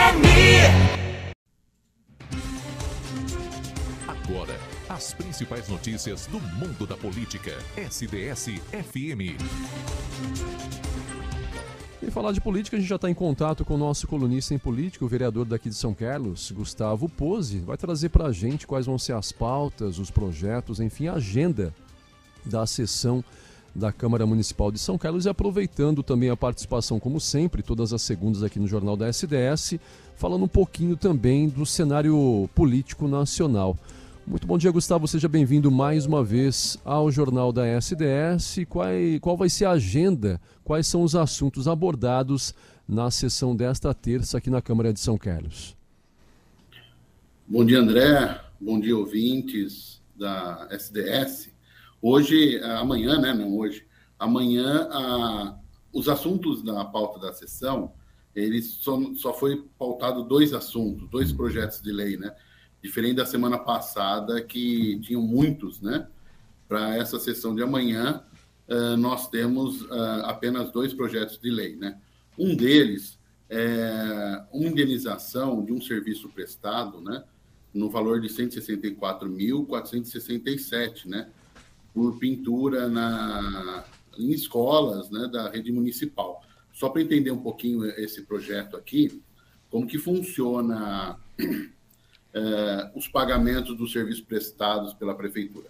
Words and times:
Agora, 4.08 4.58
as 4.88 5.12
principais 5.12 5.68
notícias 5.68 6.26
do 6.26 6.40
mundo 6.40 6.86
da 6.86 6.96
política. 6.96 7.52
SDS-FM. 7.76 9.36
E 12.02 12.10
falar 12.10 12.32
de 12.32 12.40
política, 12.40 12.78
a 12.78 12.80
gente 12.80 12.88
já 12.88 12.96
está 12.96 13.10
em 13.10 13.14
contato 13.14 13.62
com 13.62 13.74
o 13.74 13.78
nosso 13.78 14.08
colunista 14.08 14.54
em 14.54 14.58
política, 14.58 15.04
o 15.04 15.08
vereador 15.08 15.44
daqui 15.44 15.68
de 15.68 15.74
São 15.74 15.92
Carlos, 15.92 16.50
Gustavo 16.50 17.10
Pose, 17.10 17.58
vai 17.58 17.76
trazer 17.76 18.08
para 18.08 18.28
a 18.28 18.32
gente 18.32 18.66
quais 18.66 18.86
vão 18.86 18.98
ser 18.98 19.12
as 19.12 19.32
pautas, 19.32 19.98
os 19.98 20.10
projetos, 20.10 20.80
enfim, 20.80 21.08
a 21.08 21.16
agenda 21.16 21.74
da 22.46 22.66
sessão 22.66 23.22
da 23.78 23.92
Câmara 23.92 24.26
Municipal 24.26 24.70
de 24.70 24.78
São 24.78 24.98
Carlos 24.98 25.24
e 25.24 25.28
aproveitando 25.28 26.02
também 26.02 26.28
a 26.28 26.36
participação, 26.36 26.98
como 26.98 27.20
sempre, 27.20 27.62
todas 27.62 27.92
as 27.92 28.02
segundas 28.02 28.42
aqui 28.42 28.58
no 28.58 28.66
Jornal 28.66 28.96
da 28.96 29.08
SDS, 29.08 29.78
falando 30.16 30.44
um 30.44 30.48
pouquinho 30.48 30.96
também 30.96 31.48
do 31.48 31.64
cenário 31.64 32.50
político 32.54 33.06
nacional. 33.06 33.78
Muito 34.26 34.46
bom 34.46 34.58
dia, 34.58 34.70
Gustavo. 34.70 35.08
Seja 35.08 35.28
bem-vindo 35.28 35.70
mais 35.70 36.04
uma 36.04 36.22
vez 36.22 36.76
ao 36.84 37.10
Jornal 37.10 37.50
da 37.50 37.66
SDS. 37.66 38.66
Qual, 38.68 38.88
qual 39.22 39.36
vai 39.36 39.48
ser 39.48 39.64
a 39.64 39.70
agenda? 39.70 40.38
Quais 40.62 40.86
são 40.86 41.02
os 41.02 41.14
assuntos 41.14 41.66
abordados 41.66 42.54
na 42.86 43.10
sessão 43.10 43.56
desta 43.56 43.94
terça 43.94 44.36
aqui 44.36 44.50
na 44.50 44.60
Câmara 44.60 44.92
de 44.92 45.00
São 45.00 45.16
Carlos? 45.16 45.74
Bom 47.46 47.64
dia, 47.64 47.80
André. 47.80 48.38
Bom 48.60 48.78
dia, 48.78 48.94
ouvintes 48.94 50.02
da 50.14 50.68
SDS. 50.70 51.57
Hoje, 52.00 52.60
amanhã, 52.62 53.18
né? 53.18 53.32
Não 53.32 53.56
hoje. 53.56 53.86
Amanhã, 54.18 54.88
a, 54.90 55.58
os 55.92 56.08
assuntos 56.08 56.62
da 56.62 56.84
pauta 56.84 57.18
da 57.18 57.32
sessão, 57.32 57.92
eles 58.34 58.78
só, 58.80 58.98
só 59.14 59.34
foi 59.34 59.64
pautado 59.78 60.24
dois 60.24 60.52
assuntos, 60.52 61.08
dois 61.10 61.32
projetos 61.32 61.82
de 61.82 61.92
lei, 61.92 62.16
né? 62.16 62.34
diferente 62.82 63.16
da 63.16 63.26
semana 63.26 63.58
passada, 63.58 64.42
que 64.42 64.98
tinham 65.00 65.22
muitos, 65.22 65.80
né? 65.80 66.06
Para 66.68 66.96
essa 66.96 67.18
sessão 67.18 67.52
de 67.54 67.62
amanhã, 67.62 68.22
uh, 68.68 68.96
nós 68.96 69.28
temos 69.28 69.82
uh, 69.82 70.22
apenas 70.24 70.70
dois 70.70 70.94
projetos 70.94 71.38
de 71.38 71.50
lei, 71.50 71.76
né? 71.76 71.98
Um 72.38 72.54
deles 72.54 73.18
é 73.50 74.44
uma 74.52 74.68
indenização 74.68 75.64
de 75.64 75.72
um 75.72 75.80
serviço 75.80 76.28
prestado, 76.28 77.00
né? 77.00 77.24
No 77.72 77.88
valor 77.90 78.20
de 78.20 78.28
164.467, 78.28 81.06
né? 81.06 81.30
Por 81.98 82.16
pintura 82.16 82.88
na, 82.88 83.84
em 84.16 84.30
escolas, 84.30 85.10
né? 85.10 85.28
Da 85.32 85.50
rede 85.50 85.72
municipal. 85.72 86.40
Só 86.72 86.88
para 86.88 87.02
entender 87.02 87.32
um 87.32 87.42
pouquinho 87.42 87.84
esse 87.86 88.22
projeto 88.22 88.76
aqui, 88.76 89.20
como 89.68 89.84
que 89.84 89.98
funciona 89.98 91.18
eh, 92.32 92.90
os 92.94 93.08
pagamentos 93.08 93.76
dos 93.76 93.90
serviços 93.90 94.22
prestados 94.22 94.94
pela 94.94 95.12
prefeitura. 95.12 95.66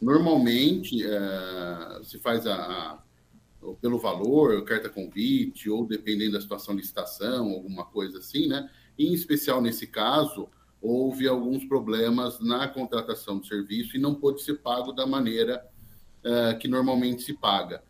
Normalmente, 0.00 1.04
eh, 1.04 2.00
se 2.04 2.16
faz 2.20 2.46
a, 2.46 2.54
a, 2.54 2.98
pelo 3.80 3.98
valor, 3.98 4.62
carta 4.62 4.88
convite, 4.88 5.68
ou 5.68 5.84
dependendo 5.84 6.34
da 6.34 6.40
situação 6.40 6.76
licitação, 6.76 7.50
alguma 7.50 7.86
coisa 7.86 8.18
assim, 8.18 8.46
né? 8.46 8.70
Em 8.96 9.12
especial 9.12 9.60
nesse 9.60 9.88
caso, 9.88 10.48
houve 10.80 11.26
alguns 11.26 11.64
problemas 11.64 12.38
na 12.38 12.68
contratação 12.68 13.38
do 13.38 13.46
serviço 13.48 13.96
e 13.96 14.00
não 14.00 14.14
pôde 14.14 14.42
ser 14.42 14.60
pago 14.60 14.92
da 14.92 15.04
maneira 15.04 15.71
eh, 16.24 16.54
que 16.54 16.68
normalmente 16.68 17.22
se 17.22 17.34
paga. 17.34 17.82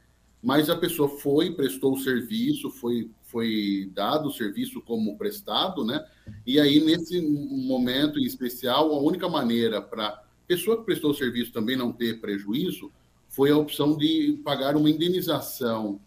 Mas 0.43 0.69
a 0.69 0.77
pessoa 0.77 1.09
foi, 1.09 1.53
prestou 1.53 1.93
o 1.93 1.99
serviço, 1.99 2.71
foi 2.71 3.11
foi 3.33 3.91
dado 3.95 4.29
o 4.29 4.33
serviço 4.33 4.83
como 4.83 5.17
prestado, 5.17 5.87
né? 5.87 6.05
E 6.47 6.61
aí, 6.61 6.85
nesse 6.85 7.19
momento 7.23 8.19
em 8.19 8.25
especial, 8.25 8.93
a 8.93 9.01
única 9.01 9.27
maneira 9.27 9.81
para 9.81 10.09
a 10.09 10.23
pessoa 10.47 10.77
que 10.77 10.85
prestou 10.85 11.13
o 11.13 11.15
serviço 11.15 11.51
também 11.51 11.75
não 11.75 11.91
ter 11.91 12.21
prejuízo 12.21 12.93
foi 13.31 13.51
a 13.51 13.57
opção 13.57 13.97
de 13.97 14.39
pagar 14.45 14.77
uma 14.77 14.91
indenização 14.91 15.99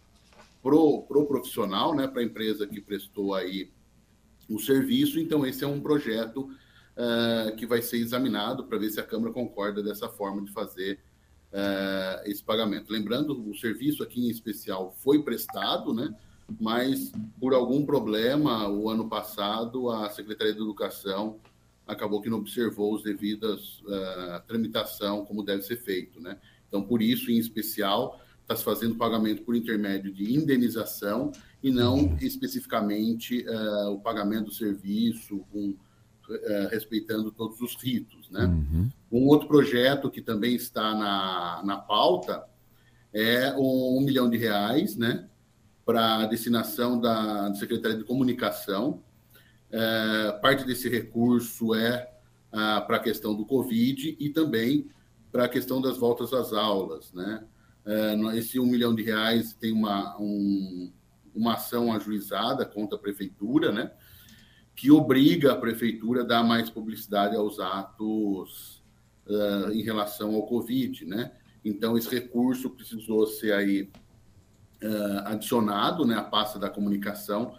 pro, 0.62 1.02
pro 1.08 1.26
profissional, 1.26 1.96
né? 1.96 2.08
Para 2.08 2.22
a 2.22 2.26
empresa 2.26 2.68
que 2.68 2.80
prestou 2.80 3.34
aí 3.34 3.72
o 4.48 4.60
serviço. 4.60 5.20
Então, 5.20 5.44
esse 5.44 5.64
é 5.64 5.68
um 5.68 5.82
projeto 5.82 6.42
uh, 6.96 7.56
que 7.56 7.66
vai 7.66 7.82
ser 7.82 7.98
examinado 7.98 8.66
para 8.66 8.78
ver 8.78 8.92
se 8.92 9.00
a 9.00 9.04
Câmara 9.04 9.34
concorda 9.34 9.82
dessa 9.82 10.08
forma 10.08 10.44
de 10.44 10.52
fazer 10.52 11.00
uh, 11.56 12.30
esse 12.30 12.44
pagamento. 12.44 12.92
Lembrando, 12.92 13.50
o 13.50 13.56
serviço 13.56 14.04
aqui 14.04 14.28
em 14.28 14.30
especial 14.30 14.94
foi 15.00 15.24
prestado, 15.24 15.94
né? 15.94 16.14
mas 16.60 17.12
por 17.40 17.54
algum 17.54 17.86
problema, 17.86 18.70
o 18.70 18.90
ano 18.90 19.10
passado, 19.10 19.90
a 19.90 20.10
Secretaria 20.10 20.54
de 20.54 20.62
Educação 20.62 21.38
acabou 21.88 22.22
que 22.22 22.30
não 22.30 22.40
observou 22.40 22.94
os 22.94 23.04
devidas 23.04 23.80
uh, 23.82 24.46
tramitação 24.48 25.26
como 25.26 25.44
deve 25.44 25.64
ser 25.64 25.78
feito, 25.78 26.20
né? 26.20 26.38
Então, 26.68 26.84
por 26.84 27.02
isso, 27.02 27.32
em 27.32 27.38
especial, 27.38 28.20
está 28.42 28.56
se 28.56 28.64
fazendo 28.64 28.96
pagamento 28.96 29.44
por 29.44 29.56
intermédio 29.56 30.12
de 30.12 30.36
indenização 30.36 31.32
e 31.64 31.72
não 31.72 32.18
especificamente 32.22 33.46
uh, 33.48 33.92
o 33.92 34.00
pagamento 34.00 34.46
do 34.46 34.54
serviço 34.54 35.44
respeitando 36.72 37.32
todos 37.32 37.62
os 37.62 37.76
ritos, 37.76 38.30
né? 38.32 38.46
Uhum. 38.46 38.90
Um 39.16 39.28
outro 39.28 39.48
projeto 39.48 40.12
que 40.12 40.22
também 40.22 40.56
está 40.56 40.94
na, 40.94 41.64
na 41.64 41.78
pauta 41.78 42.44
é 43.14 43.54
um, 43.54 43.98
um 43.98 44.02
milhão 44.02 44.30
de 44.30 44.36
reais, 44.36 44.98
né? 44.98 45.30
para 45.86 46.26
destinação 46.26 47.00
da 47.00 47.54
Secretaria 47.56 47.98
de 47.98 48.04
Comunicação. 48.04 49.02
É, 49.72 50.34
parte 50.42 50.66
desse 50.66 50.90
recurso 50.90 51.74
é 51.74 52.12
ah, 52.52 52.82
para 52.82 52.98
a 52.98 53.00
questão 53.00 53.34
do 53.34 53.46
Covid 53.46 54.18
e 54.20 54.30
também 54.32 54.90
para 55.32 55.46
a 55.46 55.50
questão 55.50 55.80
das 55.80 55.98
voltas 55.98 56.34
às 56.34 56.52
aulas. 56.52 57.14
Né? 57.14 57.42
É, 57.86 58.16
esse 58.38 58.60
um 58.60 58.66
milhão 58.66 58.94
de 58.94 59.04
reais 59.04 59.54
tem 59.54 59.72
uma, 59.72 60.20
um, 60.20 60.92
uma 61.34 61.54
ação 61.54 61.94
ajuizada 61.94 62.66
contra 62.66 62.98
a 62.98 63.02
Prefeitura, 63.02 63.72
né? 63.72 63.92
que 64.76 64.92
obriga 64.92 65.54
a 65.54 65.56
Prefeitura 65.56 66.24
a 66.24 66.26
dar 66.26 66.44
mais 66.44 66.70
publicidade 66.70 67.34
aos 67.34 67.62
atos 67.62 68.84
uh, 69.28 69.72
em 69.72 69.82
relação 69.82 70.36
ao 70.36 70.46
Covid. 70.46 71.06
Né? 71.06 71.32
Então, 71.64 71.98
esse 71.98 72.10
recurso 72.10 72.70
precisou 72.70 73.28
ser 73.28 73.54
aí 73.54 73.90
uh, 74.84 75.20
adicionado 75.26 76.06
né, 76.06 76.16
à 76.16 76.24
pasta 76.24 76.60
da 76.60 76.70
comunicação 76.70 77.56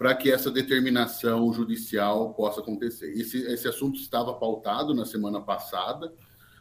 para 0.00 0.14
que 0.14 0.32
essa 0.32 0.50
determinação 0.50 1.52
judicial 1.52 2.32
possa 2.32 2.60
acontecer. 2.60 3.12
Esse, 3.12 3.36
esse 3.42 3.68
assunto 3.68 4.00
estava 4.00 4.32
pautado 4.32 4.94
na 4.94 5.04
semana 5.04 5.42
passada, 5.42 6.10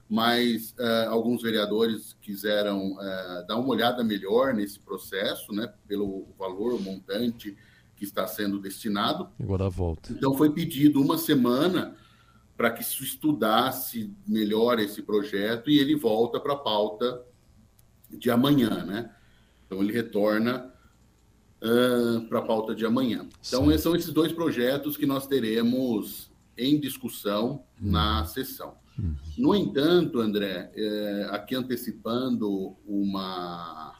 mas 0.09 0.71
uh, 0.71 1.09
alguns 1.09 1.41
vereadores 1.41 2.17
quiseram 2.21 2.93
uh, 2.93 3.47
dar 3.47 3.55
uma 3.55 3.69
olhada 3.69 4.03
melhor 4.03 4.53
nesse 4.53 4.77
processo, 4.79 5.53
né, 5.53 5.71
pelo 5.87 6.27
valor, 6.37 6.81
montante 6.81 7.55
que 7.95 8.03
está 8.03 8.27
sendo 8.27 8.59
destinado. 8.59 9.29
Agora 9.39 9.69
volta. 9.69 10.11
Então 10.11 10.33
foi 10.33 10.51
pedido 10.51 11.01
uma 11.01 11.17
semana 11.17 11.95
para 12.59 12.71
que 12.71 12.83
se 12.83 13.01
estudasse 13.01 14.13
melhor 14.27 14.79
esse 14.79 15.01
projeto 15.01 15.69
e 15.69 15.79
ele 15.79 15.95
volta 15.95 16.41
para 16.41 16.51
a 16.51 16.57
pauta 16.57 17.25
de 18.09 18.29
amanhã, 18.29 18.83
né? 18.83 19.15
Então, 19.65 19.81
ele 19.81 19.93
retorna 19.93 20.69
uh, 21.63 22.27
para 22.27 22.39
a 22.39 22.41
pauta 22.41 22.75
de 22.75 22.85
amanhã. 22.85 23.29
Então, 23.47 23.71
esses 23.71 23.81
são 23.81 23.95
esses 23.95 24.11
dois 24.11 24.33
projetos 24.33 24.97
que 24.97 25.05
nós 25.05 25.25
teremos 25.25 26.29
em 26.57 26.77
discussão 26.77 27.63
hum. 27.81 27.91
na 27.91 28.25
sessão. 28.25 28.75
Hum. 28.99 29.15
No 29.37 29.55
entanto, 29.55 30.19
André, 30.19 30.69
é, 30.75 31.29
aqui 31.31 31.55
antecipando 31.55 32.75
uma 32.85 33.95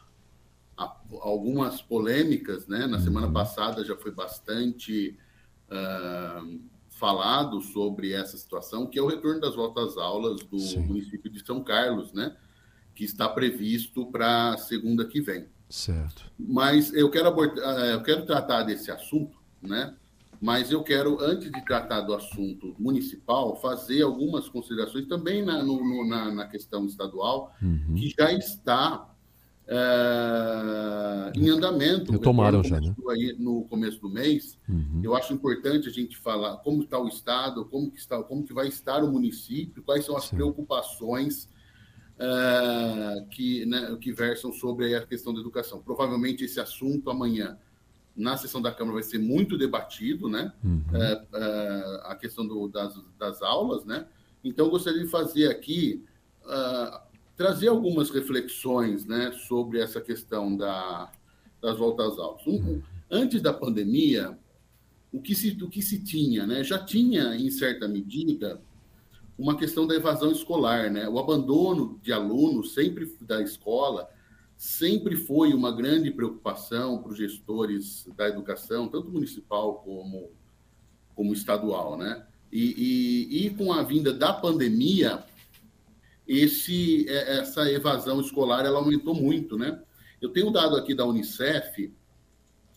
algumas 1.22 1.80
polêmicas, 1.80 2.66
né? 2.66 2.86
Na 2.86 3.00
semana 3.00 3.28
uhum. 3.28 3.32
passada 3.32 3.82
já 3.82 3.96
foi 3.96 4.12
bastante 4.12 5.18
uh, 5.70 6.60
falado 7.00 7.62
sobre 7.62 8.12
essa 8.12 8.36
situação, 8.36 8.86
que 8.86 8.98
é 8.98 9.02
o 9.02 9.06
retorno 9.06 9.40
das 9.40 9.56
voltas 9.56 9.92
às 9.92 9.96
aulas 9.96 10.42
do 10.42 10.58
Sim. 10.58 10.80
município 10.80 11.30
de 11.30 11.44
São 11.44 11.64
Carlos, 11.64 12.12
né? 12.12 12.36
Que 12.94 13.04
está 13.04 13.26
previsto 13.26 14.04
para 14.12 14.58
segunda 14.58 15.06
que 15.06 15.22
vem. 15.22 15.48
Certo. 15.70 16.30
Mas 16.38 16.92
eu 16.92 17.10
quero 17.10 17.28
abordar, 17.28 17.64
eh, 17.78 17.94
eu 17.94 18.02
quero 18.02 18.26
tratar 18.26 18.64
desse 18.64 18.90
assunto, 18.90 19.38
né? 19.62 19.96
Mas 20.38 20.70
eu 20.70 20.82
quero, 20.82 21.18
antes 21.22 21.50
de 21.50 21.64
tratar 21.64 22.02
do 22.02 22.14
assunto 22.14 22.74
municipal, 22.78 23.56
fazer 23.60 24.02
algumas 24.02 24.48
considerações 24.48 25.06
também 25.06 25.42
na, 25.44 25.62
no, 25.62 26.06
na, 26.06 26.30
na, 26.30 26.46
questão 26.46 26.86
estadual, 26.86 27.54
uhum. 27.62 27.94
que 27.94 28.08
já 28.18 28.32
está 28.32 29.10
é, 29.72 31.32
em 31.38 31.48
andamento. 31.48 32.10
Retomaram 32.10 32.62
já, 32.64 32.80
né? 32.80 32.92
Aí 33.08 33.36
no 33.38 33.62
começo 33.64 34.00
do 34.00 34.10
mês. 34.10 34.58
Uhum. 34.68 35.00
Eu 35.02 35.14
acho 35.14 35.32
importante 35.32 35.88
a 35.88 35.92
gente 35.92 36.16
falar 36.16 36.56
como 36.56 36.82
está 36.82 36.98
o 36.98 37.06
estado, 37.06 37.64
como 37.66 37.88
que 37.88 37.98
está, 37.98 38.20
como 38.20 38.42
que 38.42 38.52
vai 38.52 38.66
estar 38.66 39.04
o 39.04 39.12
município, 39.12 39.80
quais 39.84 40.04
são 40.04 40.16
as 40.16 40.24
Sim. 40.24 40.36
preocupações 40.36 41.48
uh, 42.16 43.24
que, 43.28 43.64
né, 43.64 43.96
que 44.00 44.12
versam 44.12 44.52
sobre 44.52 44.92
a 44.96 45.06
questão 45.06 45.32
da 45.32 45.38
educação. 45.38 45.80
Provavelmente 45.80 46.44
esse 46.44 46.58
assunto 46.58 47.08
amanhã 47.08 47.56
na 48.16 48.36
sessão 48.36 48.60
da 48.60 48.72
Câmara 48.72 48.94
vai 48.94 49.04
ser 49.04 49.18
muito 49.18 49.56
debatido, 49.56 50.28
né? 50.28 50.52
Uhum. 50.64 50.82
Uh, 50.90 51.36
uh, 51.36 52.06
a 52.06 52.16
questão 52.16 52.44
do, 52.44 52.66
das, 52.66 53.00
das 53.16 53.40
aulas, 53.40 53.84
né? 53.84 54.04
Então, 54.42 54.66
eu 54.66 54.70
gostaria 54.70 55.00
de 55.00 55.08
fazer 55.08 55.48
aqui, 55.48 56.02
trazer 57.40 57.68
algumas 57.68 58.10
reflexões, 58.10 59.06
né, 59.06 59.32
sobre 59.48 59.80
essa 59.80 59.98
questão 59.98 60.54
da, 60.54 61.10
das 61.58 61.78
voltas 61.78 62.18
aulas. 62.18 62.46
Um. 62.46 62.82
Antes 63.10 63.40
da 63.40 63.50
pandemia, 63.50 64.38
o 65.10 65.22
que 65.22 65.34
se, 65.34 65.56
o 65.62 65.70
que 65.70 65.80
se 65.80 66.04
tinha, 66.04 66.46
né? 66.46 66.62
Já 66.62 66.78
tinha, 66.78 67.34
em 67.34 67.50
certa 67.50 67.88
medida, 67.88 68.60
uma 69.38 69.56
questão 69.56 69.86
da 69.86 69.94
evasão 69.94 70.30
escolar, 70.30 70.90
né? 70.90 71.08
O 71.08 71.18
abandono 71.18 71.98
de 72.02 72.12
alunos 72.12 72.74
sempre 72.74 73.10
da 73.22 73.40
escola 73.40 74.10
sempre 74.54 75.16
foi 75.16 75.54
uma 75.54 75.72
grande 75.72 76.10
preocupação 76.10 76.98
para 76.98 77.12
os 77.12 77.16
gestores 77.16 78.06
da 78.18 78.28
educação, 78.28 78.86
tanto 78.86 79.10
municipal 79.10 79.76
como, 79.76 80.28
como 81.16 81.32
estadual, 81.32 81.96
né? 81.96 82.22
E, 82.52 83.28
e, 83.32 83.46
e 83.46 83.50
com 83.50 83.72
a 83.72 83.82
vinda 83.82 84.12
da 84.12 84.30
pandemia, 84.30 85.24
esse, 86.30 87.08
é, 87.08 87.38
essa 87.38 87.68
evasão 87.70 88.20
escolar 88.20 88.64
ela 88.64 88.78
aumentou 88.78 89.14
muito, 89.14 89.58
né? 89.58 89.82
Eu 90.22 90.28
tenho 90.28 90.52
dado 90.52 90.76
aqui 90.76 90.94
da 90.94 91.04
Unicef 91.04 91.92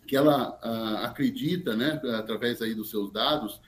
que 0.07 0.15
ela 0.15 0.57
ah, 0.61 1.05
acredita, 1.05 1.75
né, 1.75 2.01
através 2.17 2.61
aí 2.61 2.73
dos 2.73 2.89
seus 2.89 3.11
dados, 3.11 3.61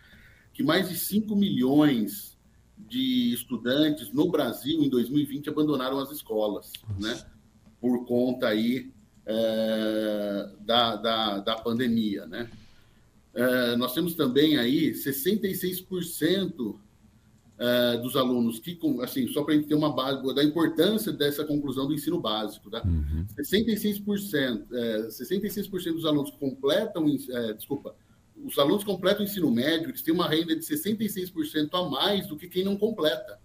que 0.53 0.63
mais 0.63 0.89
de 0.89 0.97
5 0.97 1.33
milhões 1.35 2.37
de 2.77 3.33
estudantes 3.33 4.11
no 4.11 4.29
Brasil 4.29 4.83
em 4.83 4.89
2020 4.89 5.49
abandonaram 5.49 5.99
as 5.99 6.11
escolas, 6.11 6.73
né? 6.99 7.23
Por 7.79 8.05
conta 8.05 8.47
aí 8.47 8.91
é, 9.25 10.49
da, 10.61 10.95
da, 10.95 11.39
da, 11.39 11.55
pandemia, 11.55 12.25
né? 12.25 12.49
É, 13.33 13.75
nós 13.75 13.93
temos 13.93 14.15
também 14.15 14.57
aí 14.57 14.91
66% 14.91 16.79
é, 17.57 17.97
dos 17.97 18.15
alunos 18.15 18.59
que, 18.59 18.77
assim, 19.01 19.27
só 19.29 19.43
para 19.43 19.53
a 19.53 19.57
gente 19.57 19.67
ter 19.67 19.75
uma 19.75 19.93
base 19.93 20.21
da 20.35 20.43
importância 20.43 21.11
dessa 21.11 21.45
conclusão 21.45 21.87
do 21.87 21.93
ensino 21.93 22.19
básico, 22.19 22.69
tá? 22.69 22.83
Uhum. 22.83 23.25
66%, 23.37 24.65
é, 24.73 25.07
66% 25.07 25.93
dos 25.93 26.05
alunos 26.05 26.31
completam, 26.31 27.05
é, 27.07 27.53
desculpa, 27.53 27.95
os 28.43 28.59
alunos 28.59 28.83
completam 28.83 29.21
o 29.21 29.23
ensino 29.23 29.49
médio, 29.49 29.89
eles 29.89 30.01
têm 30.01 30.13
uma 30.13 30.27
renda 30.27 30.55
de 30.55 30.61
66% 30.65 31.69
a 31.73 31.89
mais 31.89 32.27
do 32.27 32.35
que 32.35 32.47
quem 32.47 32.63
não 32.63 32.75
completa. 32.75 33.39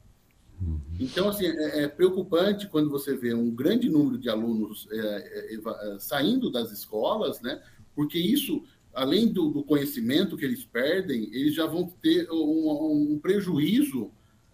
Uhum. 0.61 0.81
Então, 0.99 1.29
assim, 1.29 1.47
é, 1.47 1.85
é, 1.85 1.89
preocupante 1.89 2.69
quando 2.69 2.91
você 2.91 3.17
vê 3.17 3.33
um 3.33 3.51
grande 3.51 3.89
número 3.89 4.19
de 4.19 4.29
alunos 4.29 4.87
é, 4.91 5.55
é, 5.55 5.99
saindo 5.99 6.51
das 6.51 6.71
escolas, 6.71 7.41
né? 7.41 7.63
Porque 7.95 8.19
isso, 8.19 8.63
além 9.01 9.33
do, 9.33 9.51
do, 9.51 9.65
conhecimento 9.65 10.37
que 10.37 10.45
eles 10.45 10.63
perdem, 10.63 11.25
eles 11.35 11.55
já 11.55 11.65
vão 11.65 11.87
ter 12.03 12.31
um, 12.31 13.13
um 13.15 13.19
prejuízo 13.19 14.11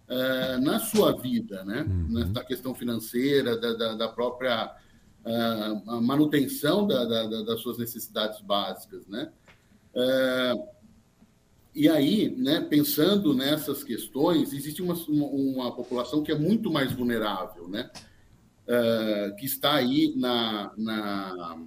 é, 0.07 0.57
na 0.57 0.79
sua 0.79 1.17
vida, 1.17 1.65
né? 1.65 1.81
Uhum. 1.81 2.31
Na 2.31 2.43
questão 2.45 2.73
financeira, 2.73 3.57
da, 3.57 3.73
da, 3.73 3.93
da 3.95 4.07
própria 4.07 4.73
manutenção 6.01 6.87
da, 6.87 7.03
das 7.03 7.59
suas 7.59 7.77
necessidades 7.77 8.39
básicas, 8.39 9.05
né? 9.07 9.29
É, 9.93 10.53
e 11.75 11.89
aí, 11.89 12.33
né, 12.37 12.61
pensando 12.61 13.33
nessas 13.33 13.83
questões, 13.83 14.53
existe 14.53 14.81
uma, 14.81 14.93
uma, 14.93 15.75
população 15.75 16.23
que 16.23 16.31
é 16.31 16.37
muito 16.37 16.71
mais 16.71 16.93
vulnerável, 16.93 17.67
né, 17.67 17.91
que 19.37 19.45
está 19.45 19.75
aí 19.75 20.11
na, 20.15 20.71
na, 20.75 21.57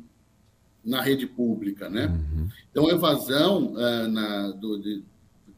na 0.85 1.00
rede 1.00 1.27
pública. 1.27 1.88
Né? 1.88 2.06
Uhum. 2.06 2.49
Então, 2.71 2.88
a 2.88 2.93
evasão 2.93 3.75
é, 3.79 4.06
na, 4.06 4.50
do, 4.53 4.79
de, 4.79 5.03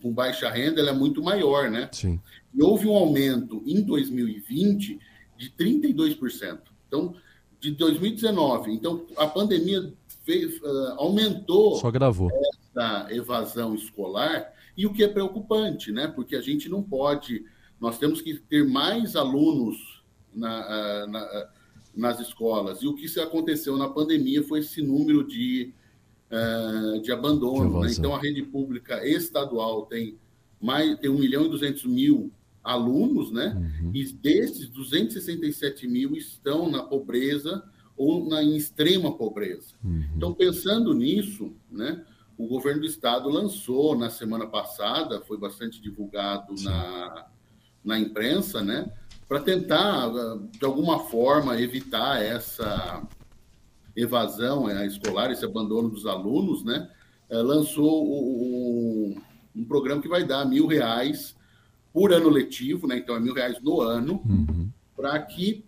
com 0.01 0.13
baixa 0.13 0.51
renda 0.51 0.81
é 0.81 0.93
muito 0.93 1.23
maior. 1.23 1.71
Né? 1.71 1.89
Sim. 1.93 2.21
E 2.55 2.63
houve 2.63 2.87
um 2.87 2.95
aumento 2.95 3.63
em 3.67 3.83
2020 3.83 4.99
de 5.37 5.51
32%. 5.51 6.59
Então, 6.89 7.15
de 7.61 7.71
2019. 7.73 8.73
Então, 8.73 9.07
a 9.17 9.27
pandemia 9.27 9.93
fez, 10.25 10.61
uh, 10.61 10.95
aumentou. 10.97 11.77
Só 11.77 11.91
gravou 11.91 12.31
da 12.75 13.07
evasão 13.11 13.75
escolar, 13.75 14.53
e 14.77 14.87
o 14.87 14.93
que 14.93 15.05
é 15.05 15.09
preocupante, 15.09 15.93
né? 15.93 16.09
Porque 16.09 16.35
a 16.35 16.41
gente 16.41 16.69
não 16.69 16.83
pode, 16.83 17.45
nós 17.81 17.99
temos 17.99 18.23
que 18.23 18.35
ter 18.35 18.67
mais 18.67 19.15
alunos 19.15 20.03
na, 20.35 21.07
na, 21.07 21.49
nas 21.95 22.21
escolas. 22.21 22.83
E 22.83 22.87
o 22.87 22.95
que 22.95 23.07
aconteceu 23.21 23.77
na 23.77 23.89
pandemia 23.89 24.43
foi 24.43 24.61
esse 24.61 24.83
número 24.83 25.27
de, 25.27 25.73
uh, 26.31 27.01
de 27.01 27.13
abandono. 27.13 27.81
Né? 27.81 27.93
Então, 27.93 28.15
a 28.15 28.19
rede 28.19 28.43
pública 28.43 29.07
estadual 29.07 29.87
tem, 29.87 30.19
mais, 30.61 30.99
tem 30.99 31.11
1 31.11 31.19
milhão 31.19 31.47
e 31.47 31.49
200 31.49 31.85
mil 31.85 32.33
alunos, 32.63 33.33
né? 33.33 33.57
Uhum. 33.83 33.91
E 33.93 34.05
desses, 34.13 34.69
267 34.69 35.89
mil 35.89 36.17
estão 36.17 36.71
na 36.71 36.83
pobreza 36.83 37.63
ou 37.97 38.29
na 38.29 38.43
em 38.43 38.57
extrema 38.57 39.17
pobreza. 39.17 39.75
Uhum. 39.85 40.05
Então, 40.17 40.33
pensando 40.33 40.95
nisso, 40.95 41.53
né? 41.71 42.05
o 42.43 42.47
governo 42.47 42.81
do 42.81 42.87
estado 42.87 43.29
lançou 43.29 43.97
na 43.97 44.11
semana 44.11 44.47
passada, 44.47 45.21
foi 45.21 45.39
bastante 45.39 45.81
divulgado 45.81 46.55
na, 46.63 47.27
na 47.85 47.99
imprensa, 47.99 48.63
né, 48.63 48.93
para 49.33 49.41
tentar, 49.41 50.11
de 50.51 50.63
alguma 50.63 50.99
forma, 51.05 51.59
evitar 51.59 52.23
essa 52.23 53.03
evasão 53.97 54.69
é, 54.69 54.87
escolar, 54.87 55.31
esse 55.31 55.43
abandono 55.43 55.89
dos 55.89 56.05
alunos, 56.05 56.63
né, 56.63 56.91
é, 57.31 57.39
lançou 57.39 58.07
o, 58.07 59.15
o, 59.15 59.17
um 59.57 59.65
programa 59.65 60.03
que 60.03 60.09
vai 60.09 60.23
dar 60.23 60.45
mil 60.45 60.67
reais 60.67 61.35
por 61.95 62.13
ano 62.13 62.29
letivo, 62.29 62.87
né, 62.87 62.99
então 62.99 63.17
é 63.17 63.21
mil 63.21 63.33
reais 63.33 63.57
no 63.63 63.81
ano, 63.81 64.21
uhum. 64.23 64.69
para 64.95 65.19
que 65.21 65.65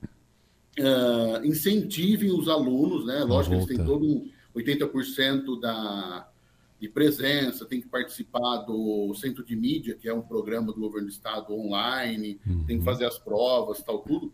uh, 0.78 1.42
incentivem 1.42 2.38
os 2.38 2.50
alunos, 2.50 3.06
né, 3.06 3.24
lógico 3.24 3.56
que 3.56 3.62
eles 3.62 3.76
têm 3.78 3.86
todo 3.86 4.04
um 4.04 4.28
80% 4.54 5.58
da 5.58 6.28
de 6.84 6.90
presença, 6.90 7.64
tem 7.64 7.80
que 7.80 7.88
participar 7.88 8.58
do 8.58 9.14
Centro 9.14 9.42
de 9.42 9.56
Mídia, 9.56 9.94
que 9.94 10.06
é 10.06 10.12
um 10.12 10.20
programa 10.20 10.66
do 10.66 10.78
governo 10.80 11.08
do 11.08 11.12
estado 11.12 11.54
online, 11.54 12.38
uhum. 12.46 12.64
tem 12.66 12.78
que 12.78 12.84
fazer 12.84 13.06
as 13.06 13.18
provas, 13.18 13.82
tal, 13.82 14.00
tudo. 14.00 14.30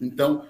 Então, 0.00 0.44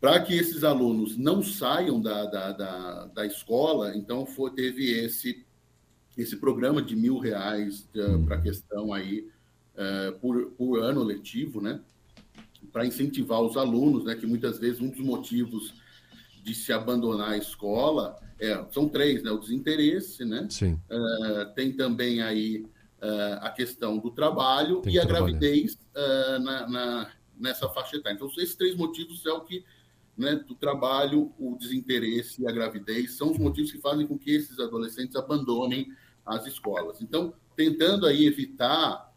para 0.00 0.18
que 0.20 0.34
esses 0.34 0.64
alunos 0.64 1.18
não 1.18 1.42
saiam 1.42 2.00
da, 2.00 2.24
da, 2.24 2.52
da, 2.52 3.06
da 3.06 3.26
escola, 3.26 3.94
então 3.94 4.24
foi, 4.24 4.50
teve 4.52 4.90
esse, 4.90 5.44
esse 6.16 6.36
programa 6.36 6.80
de 6.80 6.96
mil 6.96 7.18
reais 7.18 7.86
uhum. 7.94 8.24
para 8.24 8.36
a 8.36 8.40
questão 8.40 8.94
aí 8.94 9.28
uh, 9.74 10.18
por, 10.20 10.52
por 10.52 10.78
ano 10.78 11.02
letivo, 11.02 11.60
né? 11.60 11.80
Para 12.72 12.86
incentivar 12.86 13.42
os 13.42 13.58
alunos, 13.58 14.04
né? 14.04 14.14
Que 14.14 14.26
muitas 14.26 14.58
vezes 14.58 14.80
um 14.80 14.88
dos 14.88 15.00
motivos 15.00 15.74
de 16.42 16.54
se 16.54 16.72
abandonar 16.72 17.32
a 17.32 17.36
escola 17.36 18.18
é, 18.40 18.64
são 18.70 18.88
três, 18.88 19.22
né? 19.22 19.30
O 19.30 19.38
desinteresse, 19.38 20.24
né? 20.24 20.46
Sim. 20.48 20.80
Uh, 20.90 21.54
tem 21.54 21.72
também 21.72 22.22
aí 22.22 22.64
uh, 23.02 23.38
a 23.42 23.50
questão 23.50 23.98
do 23.98 24.10
trabalho 24.10 24.80
tem 24.80 24.94
e 24.94 24.98
a 24.98 25.04
gravidez 25.04 25.74
uh, 25.74 26.38
na, 26.40 26.68
na, 26.68 27.12
nessa 27.38 27.68
faixa 27.68 27.96
etária. 27.96 28.16
Então, 28.16 28.28
esses 28.38 28.54
três 28.54 28.74
motivos 28.74 29.26
é 29.26 29.30
o 29.30 29.42
que, 29.42 29.62
né, 30.16 30.36
do 30.36 30.54
trabalho, 30.54 31.32
o 31.38 31.54
desinteresse 31.58 32.42
e 32.42 32.48
a 32.48 32.52
gravidez 32.52 33.12
são 33.12 33.30
os 33.30 33.38
motivos 33.38 33.70
que 33.70 33.78
fazem 33.78 34.06
com 34.06 34.18
que 34.18 34.30
esses 34.30 34.58
adolescentes 34.58 35.16
abandonem 35.16 35.92
as 36.24 36.46
escolas. 36.46 37.02
Então, 37.02 37.34
tentando 37.54 38.06
aí 38.06 38.24
evitar 38.24 39.08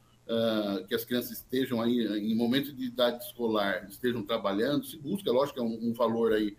que 0.87 0.95
as 0.95 1.03
crianças 1.03 1.31
estejam 1.31 1.81
aí 1.81 1.99
em 2.17 2.33
momento 2.33 2.71
de 2.71 2.85
idade 2.85 3.21
escolar, 3.25 3.85
estejam 3.89 4.23
trabalhando, 4.23 4.85
se 4.85 4.97
busca, 4.97 5.29
lógico, 5.29 5.59
é 5.59 5.61
um, 5.61 5.89
um 5.89 5.93
valor 5.93 6.31
aí 6.31 6.55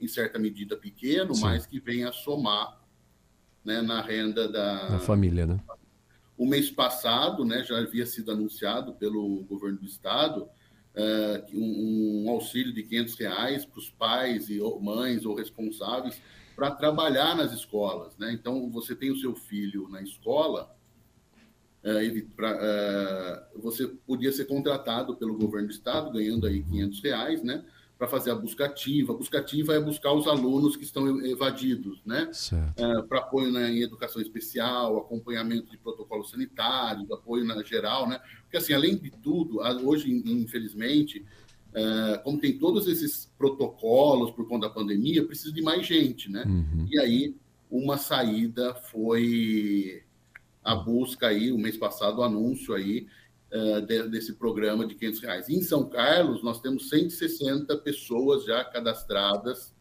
em 0.00 0.08
certa 0.08 0.38
medida 0.38 0.76
pequeno, 0.76 1.34
Sim. 1.34 1.42
mas 1.42 1.66
que 1.66 1.80
vem 1.80 2.04
a 2.04 2.12
somar 2.12 2.80
né, 3.64 3.82
na 3.82 4.00
renda 4.00 4.48
da, 4.48 4.88
da 4.88 4.98
família, 4.98 5.46
né? 5.46 5.60
O 6.36 6.46
mês 6.46 6.70
passado, 6.70 7.44
né, 7.44 7.64
já 7.64 7.78
havia 7.78 8.06
sido 8.06 8.30
anunciado 8.30 8.94
pelo 8.94 9.42
governo 9.44 9.78
do 9.78 9.86
estado 9.86 10.48
é, 10.94 11.44
um, 11.52 12.24
um, 12.24 12.30
auxílio 12.30 12.72
de 12.72 12.82
500 12.82 13.14
reais 13.14 13.64
para 13.64 13.78
os 13.78 13.90
pais 13.90 14.48
e 14.48 14.60
ou 14.60 14.80
mães 14.80 15.24
ou 15.24 15.34
responsáveis 15.34 16.20
para 16.56 16.72
trabalhar 16.72 17.36
nas 17.36 17.52
escolas, 17.52 18.16
né? 18.18 18.32
Então, 18.32 18.68
você 18.68 18.96
tem 18.96 19.12
o 19.12 19.16
seu 19.16 19.34
filho 19.36 19.88
na 19.88 20.02
escola, 20.02 20.76
é, 21.84 22.04
ele, 22.04 22.22
pra, 22.22 22.50
é, 22.60 23.48
você 23.56 23.86
podia 23.86 24.32
ser 24.32 24.46
contratado 24.46 25.16
pelo 25.16 25.38
governo 25.38 25.68
do 25.68 25.72
estado, 25.72 26.10
ganhando 26.10 26.46
aí 26.48 26.64
500 26.64 27.00
reais, 27.00 27.42
né? 27.44 27.64
Para 27.98 28.06
fazer 28.06 28.30
a 28.30 28.34
busca 28.34 28.64
ativa. 28.64 29.12
A 29.12 29.16
busca 29.16 29.38
ativa 29.38 29.74
é 29.74 29.80
buscar 29.80 30.12
os 30.12 30.28
alunos 30.28 30.76
que 30.76 30.84
estão 30.84 31.20
evadidos, 31.26 32.00
né? 32.06 32.30
É, 32.76 33.02
para 33.02 33.18
apoio 33.18 33.50
né, 33.50 33.70
em 33.72 33.82
educação 33.82 34.22
especial, 34.22 34.96
acompanhamento 34.98 35.68
de 35.68 35.76
protocolos 35.76 36.30
sanitários, 36.30 37.10
apoio 37.10 37.44
na 37.44 37.60
geral, 37.64 38.08
né? 38.08 38.20
Porque, 38.42 38.56
assim, 38.56 38.72
além 38.72 38.96
de 38.96 39.10
tudo, 39.10 39.58
hoje, 39.84 40.10
infelizmente, 40.24 41.26
é, 41.74 42.18
como 42.18 42.38
tem 42.38 42.56
todos 42.56 42.86
esses 42.86 43.30
protocolos 43.36 44.30
por 44.30 44.46
conta 44.46 44.68
da 44.68 44.72
pandemia, 44.72 45.26
precisa 45.26 45.52
de 45.52 45.60
mais 45.60 45.84
gente, 45.84 46.30
né? 46.30 46.44
Uhum. 46.46 46.86
E 46.88 47.00
aí, 47.00 47.34
uma 47.68 47.98
saída 47.98 48.74
foi 48.74 50.04
a 50.62 50.74
busca 50.76 51.26
aí, 51.26 51.50
o 51.50 51.58
mês 51.58 51.76
passado, 51.76 52.18
o 52.18 52.22
anúncio 52.22 52.74
aí 52.74 53.08
uh, 53.52 53.80
de, 53.80 54.08
desse 54.08 54.34
programa 54.34 54.86
de 54.86 54.94
500 54.94 55.20
reais. 55.20 55.48
Em 55.48 55.62
São 55.62 55.88
Carlos, 55.88 56.42
nós 56.42 56.60
temos 56.60 56.88
160 56.88 57.76
pessoas 57.78 58.44
já 58.44 58.64
cadastradas 58.64 59.74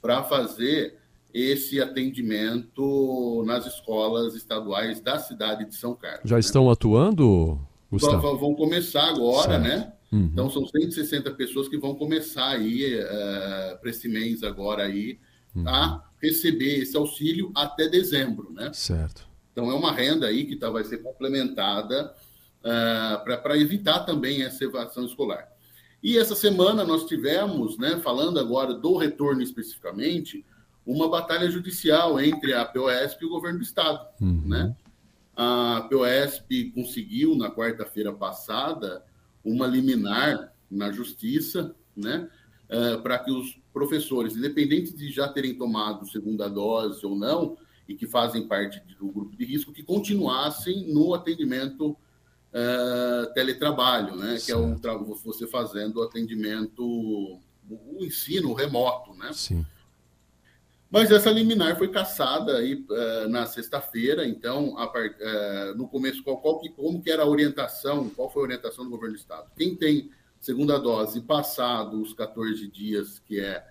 para 0.00 0.22
fazer 0.22 0.98
esse 1.32 1.80
atendimento 1.80 3.44
nas 3.46 3.66
escolas 3.66 4.34
estaduais 4.34 5.00
da 5.00 5.18
cidade 5.18 5.64
de 5.64 5.74
São 5.74 5.94
Carlos. 5.94 6.22
Já 6.24 6.36
né? 6.36 6.40
estão 6.40 6.70
atuando, 6.70 7.60
Gustavo? 7.90 8.36
Vão 8.38 8.54
começar 8.54 9.08
agora, 9.08 9.60
certo. 9.60 9.62
né? 9.62 9.92
Uhum. 10.12 10.28
Então, 10.32 10.50
são 10.50 10.66
160 10.66 11.30
pessoas 11.32 11.68
que 11.68 11.78
vão 11.78 11.94
começar 11.94 12.48
aí, 12.48 12.98
uh, 13.00 13.78
para 13.80 13.90
esse 13.90 14.08
mês 14.08 14.42
agora 14.42 14.84
aí, 14.84 15.20
uhum. 15.54 15.68
a 15.68 16.04
receber 16.20 16.80
esse 16.80 16.96
auxílio 16.96 17.52
até 17.54 17.88
dezembro, 17.88 18.52
né? 18.52 18.72
Certo. 18.72 19.28
Então, 19.52 19.70
é 19.70 19.74
uma 19.74 19.92
renda 19.92 20.26
aí 20.26 20.44
que 20.46 20.56
tá, 20.56 20.68
vai 20.68 20.82
ser 20.82 20.98
complementada 20.98 22.12
uh, 22.60 23.24
para 23.24 23.58
evitar 23.58 24.00
também 24.00 24.42
essa 24.42 24.64
evasão 24.64 25.04
escolar. 25.04 25.48
E 26.02 26.16
essa 26.16 26.34
semana 26.34 26.84
nós 26.84 27.04
tivemos, 27.04 27.76
né, 27.76 28.00
falando 28.02 28.38
agora 28.38 28.74
do 28.74 28.96
retorno 28.96 29.42
especificamente, 29.42 30.44
uma 30.86 31.08
batalha 31.08 31.50
judicial 31.50 32.18
entre 32.18 32.54
a 32.54 32.64
POSP 32.64 33.22
e 33.22 33.26
o 33.26 33.30
governo 33.30 33.58
do 33.58 33.64
estado, 33.64 34.06
uhum. 34.20 34.42
né? 34.46 34.74
A 35.36 35.86
POSP 35.90 36.70
conseguiu 36.74 37.36
na 37.36 37.50
quarta-feira 37.50 38.12
passada 38.12 39.04
uma 39.44 39.66
liminar 39.66 40.52
na 40.70 40.90
justiça, 40.90 41.74
né, 41.96 42.28
uh, 42.68 43.00
para 43.02 43.18
que 43.18 43.30
os 43.30 43.58
professores, 43.72 44.36
independente 44.36 44.94
de 44.94 45.10
já 45.10 45.28
terem 45.28 45.54
tomado 45.54 46.08
segunda 46.08 46.48
dose 46.48 47.04
ou 47.04 47.16
não, 47.16 47.56
e 47.88 47.94
que 47.94 48.06
fazem 48.06 48.46
parte 48.46 48.80
do 48.98 49.08
grupo 49.08 49.36
de 49.36 49.44
risco, 49.44 49.72
que 49.72 49.82
continuassem 49.82 50.92
no 50.92 51.12
atendimento 51.12 51.96
uh, 52.52 53.32
teletrabalho, 53.32 54.16
né, 54.16 54.38
que 54.44 54.50
é 54.52 54.56
o, 54.56 54.74
você 55.24 55.46
fazendo 55.46 55.98
o 55.98 56.02
atendimento, 56.02 56.82
o 56.82 58.04
ensino 58.04 58.52
remoto, 58.52 59.14
né? 59.14 59.32
Sim. 59.32 59.64
Mas 60.90 61.12
essa 61.12 61.30
liminar 61.30 61.78
foi 61.78 61.86
caçada 61.88 62.56
aí 62.56 62.74
uh, 62.74 63.28
na 63.28 63.46
sexta-feira, 63.46 64.26
então, 64.26 64.74
uh, 64.74 65.76
no 65.76 65.86
começo, 65.86 66.22
qual, 66.24 66.38
qual, 66.38 66.60
como 66.74 67.00
que 67.00 67.10
era 67.10 67.22
a 67.22 67.28
orientação, 67.28 68.08
qual 68.10 68.28
foi 68.28 68.42
a 68.42 68.46
orientação 68.46 68.84
do 68.84 68.90
governo 68.90 69.14
do 69.14 69.20
Estado? 69.20 69.48
Quem 69.56 69.76
tem 69.76 70.10
segunda 70.40 70.78
dose 70.78 71.20
passado 71.20 72.02
os 72.02 72.12
14 72.12 72.66
dias, 72.66 73.20
que 73.20 73.38
é 73.38 73.64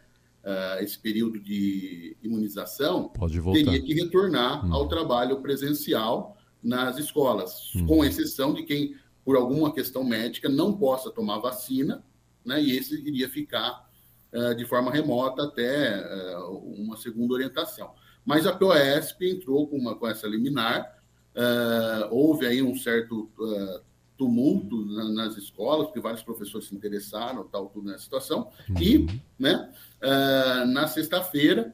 uh, 0.45 0.81
esse 0.81 0.97
período 0.97 1.37
de 1.41 2.15
imunização, 2.23 3.11
teria 3.51 3.81
que 3.81 3.93
retornar 3.95 4.65
hum. 4.65 4.73
ao 4.73 4.87
trabalho 4.87 5.41
presencial 5.41 6.37
nas 6.61 6.97
escolas, 6.97 7.73
hum. 7.75 7.85
com 7.85 8.05
exceção 8.05 8.53
de 8.53 8.63
quem, 8.63 8.95
por 9.23 9.35
alguma 9.35 9.73
questão 9.73 10.03
médica, 10.03 10.49
não 10.49 10.77
possa 10.77 11.11
tomar 11.11 11.39
vacina, 11.39 12.03
né, 12.45 12.61
e 12.61 12.77
esse 12.77 12.95
iria 12.95 13.29
ficar 13.29 13.89
eh, 14.31 14.53
de 14.53 14.63
forma 14.65 14.91
remota 14.91 15.43
até 15.43 15.99
eh, 15.99 16.37
uma 16.77 16.95
segunda 16.97 17.33
orientação. 17.33 17.93
Mas 18.23 18.45
a 18.45 18.53
POSP 18.55 19.27
entrou 19.27 19.67
com, 19.67 19.75
uma, 19.75 19.95
com 19.95 20.07
essa 20.07 20.27
liminar, 20.27 20.99
eh, 21.33 22.07
houve 22.11 22.45
aí 22.45 22.61
um 22.61 22.75
certo 22.75 23.29
tumulto 24.15 24.85
nas 25.13 25.37
escolas, 25.37 25.87
porque 25.87 26.01
vários 26.01 26.21
professores 26.21 26.67
se 26.67 26.75
interessaram, 26.75 27.47
tal, 27.47 27.69
tudo 27.69 27.87
nessa 27.87 28.03
situação, 28.03 28.51
uhum. 28.69 28.81
e, 28.81 29.07
né, 29.39 29.71
na 30.67 30.87
sexta-feira, 30.87 31.73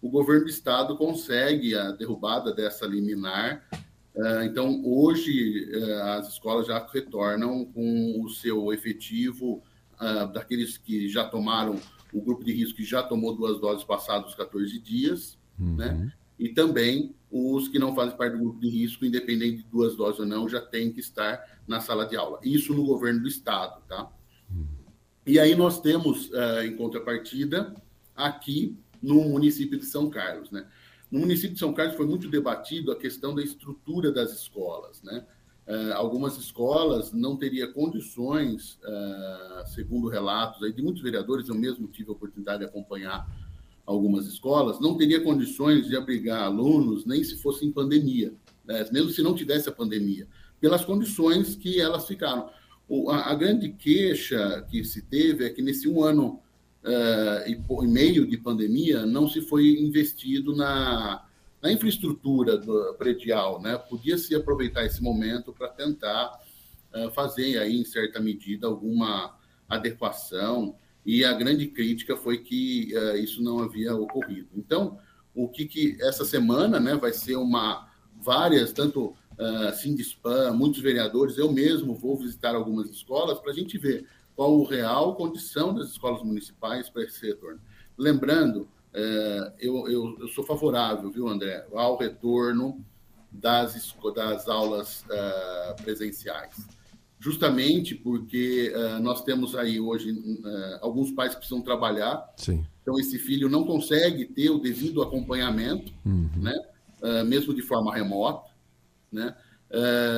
o 0.00 0.08
governo 0.08 0.44
do 0.44 0.50
estado 0.50 0.96
consegue 0.96 1.74
a 1.76 1.92
derrubada 1.92 2.50
dessa 2.52 2.86
liminar. 2.86 3.68
Então, 4.44 4.82
hoje, 4.84 5.70
as 6.18 6.28
escolas 6.28 6.66
já 6.66 6.86
retornam 6.92 7.64
com 7.64 8.22
o 8.22 8.28
seu 8.28 8.72
efetivo 8.72 9.62
uh, 10.02 10.30
daqueles 10.32 10.76
que 10.76 11.08
já 11.08 11.24
tomaram, 11.24 11.80
o 12.12 12.20
grupo 12.20 12.44
de 12.44 12.52
risco 12.52 12.76
que 12.76 12.84
já 12.84 13.02
tomou 13.02 13.34
duas 13.34 13.58
doses 13.58 13.84
passados 13.84 14.30
os 14.30 14.34
14 14.36 14.78
dias, 14.80 15.38
uhum. 15.58 15.76
né? 15.76 16.12
E 16.38 16.50
também 16.50 17.14
os 17.30 17.68
que 17.68 17.78
não 17.78 17.94
fazem 17.94 18.16
parte 18.16 18.36
do 18.36 18.42
grupo 18.42 18.60
de 18.60 18.68
risco, 18.68 19.06
independente 19.06 19.58
de 19.58 19.68
duas 19.70 19.96
doses 19.96 20.20
ou 20.20 20.26
não, 20.26 20.46
já 20.46 20.60
tem 20.60 20.92
que 20.92 21.00
estar 21.00 21.40
na 21.66 21.80
sala 21.80 22.04
de 22.04 22.14
aula. 22.14 22.38
Isso 22.42 22.74
no 22.74 22.84
governo 22.84 23.22
do 23.22 23.28
estado, 23.28 23.80
tá? 23.88 24.10
Uhum. 24.50 24.66
E 25.24 25.38
aí 25.38 25.54
nós 25.54 25.80
temos, 25.80 26.30
em 26.64 26.76
contrapartida, 26.76 27.74
aqui 28.14 28.76
no 29.00 29.22
município 29.22 29.78
de 29.78 29.86
São 29.86 30.10
Carlos, 30.10 30.50
né? 30.50 30.66
No 31.12 31.20
município 31.20 31.52
de 31.52 31.58
São 31.58 31.74
Carlos 31.74 31.94
foi 31.94 32.06
muito 32.06 32.26
debatido 32.30 32.90
a 32.90 32.96
questão 32.96 33.34
da 33.34 33.42
estrutura 33.42 34.10
das 34.10 34.32
escolas, 34.32 35.02
né? 35.02 35.26
Uh, 35.68 35.92
algumas 35.94 36.38
escolas 36.38 37.12
não 37.12 37.36
teria 37.36 37.70
condições, 37.70 38.78
uh, 38.82 39.68
segundo 39.68 40.08
relatos 40.08 40.62
aí 40.62 40.72
de 40.72 40.82
muitos 40.82 41.02
vereadores, 41.02 41.48
eu 41.48 41.54
mesmo 41.54 41.86
tive 41.86 42.08
a 42.08 42.12
oportunidade 42.12 42.60
de 42.60 42.64
acompanhar 42.64 43.28
algumas 43.84 44.26
escolas, 44.26 44.80
não 44.80 44.96
teria 44.96 45.20
condições 45.20 45.86
de 45.86 45.96
abrigar 45.96 46.44
alunos 46.44 47.04
nem 47.04 47.22
se 47.22 47.36
fosse 47.36 47.66
em 47.66 47.70
pandemia, 47.70 48.32
né? 48.64 48.88
mesmo 48.90 49.10
se 49.10 49.22
não 49.22 49.34
tivesse 49.34 49.68
a 49.68 49.72
pandemia, 49.72 50.26
pelas 50.58 50.82
condições 50.82 51.54
que 51.54 51.78
elas 51.78 52.06
ficaram. 52.06 52.48
O, 52.88 53.10
a, 53.10 53.30
a, 53.30 53.34
grande 53.34 53.68
queixa 53.68 54.66
que 54.70 54.82
se 54.82 55.02
teve 55.02 55.44
é 55.44 55.50
que 55.50 55.60
nesse 55.60 55.88
um 55.88 56.02
ano 56.02 56.40
uh, 56.84 57.48
e, 57.48 57.84
e 57.84 57.88
meio 57.88 58.26
de 58.26 58.36
pandemia 58.36 59.06
não 59.06 59.28
se 59.28 59.40
foi 59.40 59.80
investido 59.80 60.54
na 60.54 61.24
na 61.62 61.70
infraestrutura 61.70 62.58
do 62.58 62.94
predial, 62.94 63.62
né? 63.62 63.78
Podia-se 63.78 64.34
aproveitar 64.34 64.84
esse 64.84 65.00
momento 65.00 65.52
para 65.52 65.68
tentar 65.68 66.40
uh, 66.92 67.08
fazer 67.12 67.56
aí, 67.58 67.78
em 67.78 67.84
certa 67.84 68.18
medida, 68.18 68.66
alguma 68.66 69.38
adequação, 69.68 70.74
e 71.06 71.24
a 71.24 71.32
grande 71.32 71.68
crítica 71.68 72.16
foi 72.16 72.38
que 72.38 72.92
uh, 72.96 73.16
isso 73.16 73.40
não 73.40 73.60
havia 73.60 73.94
ocorrido. 73.94 74.48
Então, 74.56 74.98
o 75.32 75.48
que, 75.48 75.64
que 75.66 75.96
essa 76.00 76.24
semana 76.24 76.80
né, 76.80 76.96
vai 76.96 77.12
ser 77.12 77.36
uma 77.36 77.88
várias, 78.20 78.72
tanto 78.72 79.14
uh, 79.38 79.72
Sindspam, 79.80 80.52
muitos 80.54 80.80
vereadores, 80.80 81.38
eu 81.38 81.50
mesmo 81.52 81.94
vou 81.94 82.18
visitar 82.18 82.56
algumas 82.56 82.90
escolas 82.90 83.38
para 83.38 83.52
a 83.52 83.54
gente 83.54 83.78
ver 83.78 84.04
qual 84.42 84.64
a 84.64 84.68
real 84.68 85.14
condição 85.14 85.72
das 85.72 85.90
escolas 85.90 86.22
municipais 86.22 86.90
para 86.90 87.04
esse 87.04 87.24
retorno. 87.24 87.60
Lembrando 87.96 88.66
é, 88.92 89.52
eu, 89.60 89.88
eu, 89.88 90.18
eu, 90.20 90.28
sou 90.28 90.44
favorável, 90.44 91.10
viu, 91.10 91.28
André, 91.28 91.64
ao 91.72 91.96
retorno 91.96 92.84
das, 93.30 93.94
das 94.14 94.48
aulas 94.48 95.02
uh, 95.04 95.82
presenciais. 95.82 96.66
Justamente 97.18 97.94
porque 97.94 98.72
uh, 98.74 99.00
nós 99.00 99.22
temos 99.22 99.54
aí 99.54 99.80
hoje 99.80 100.10
uh, 100.10 100.78
alguns 100.82 101.12
pais 101.12 101.32
que 101.32 101.38
precisam 101.38 101.62
trabalhar, 101.62 102.30
Sim. 102.36 102.66
então 102.82 102.98
esse 102.98 103.18
filho 103.18 103.48
não 103.48 103.64
consegue 103.64 104.26
ter 104.26 104.50
o 104.50 104.58
devido 104.58 105.00
acompanhamento, 105.00 105.92
uhum. 106.04 106.28
né, 106.36 106.54
mesmo 107.24 107.54
de 107.54 107.62
forma 107.62 107.94
remota. 107.94 108.50
Né? 109.10 109.34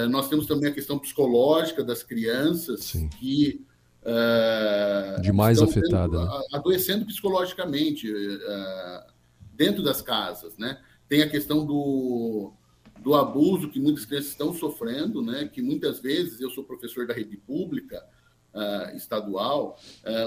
nós 0.08 0.28
temos 0.28 0.46
também 0.46 0.70
a 0.70 0.74
questão 0.74 0.98
psicológica 0.98 1.82
das 1.82 2.02
crianças 2.02 2.84
Sim. 2.84 3.08
que 3.08 3.64
Uh, 4.04 5.20
Demais 5.22 5.62
afetada. 5.62 6.24
Né? 6.24 6.42
Adoecendo 6.52 7.06
psicologicamente 7.06 8.12
uh, 8.12 9.12
dentro 9.52 9.82
das 9.82 10.02
casas, 10.02 10.56
né? 10.58 10.78
Tem 11.08 11.22
a 11.22 11.28
questão 11.28 11.64
do, 11.64 12.52
do 13.00 13.14
abuso 13.14 13.70
que 13.70 13.80
muitas 13.80 14.04
crianças 14.04 14.30
estão 14.30 14.52
sofrendo, 14.52 15.22
né? 15.22 15.48
Que 15.50 15.62
muitas 15.62 16.00
vezes, 16.00 16.40
eu 16.40 16.50
sou 16.50 16.64
professor 16.64 17.06
da 17.06 17.14
rede 17.14 17.36
pública 17.36 18.04
uh, 18.52 18.94
estadual, 18.94 19.78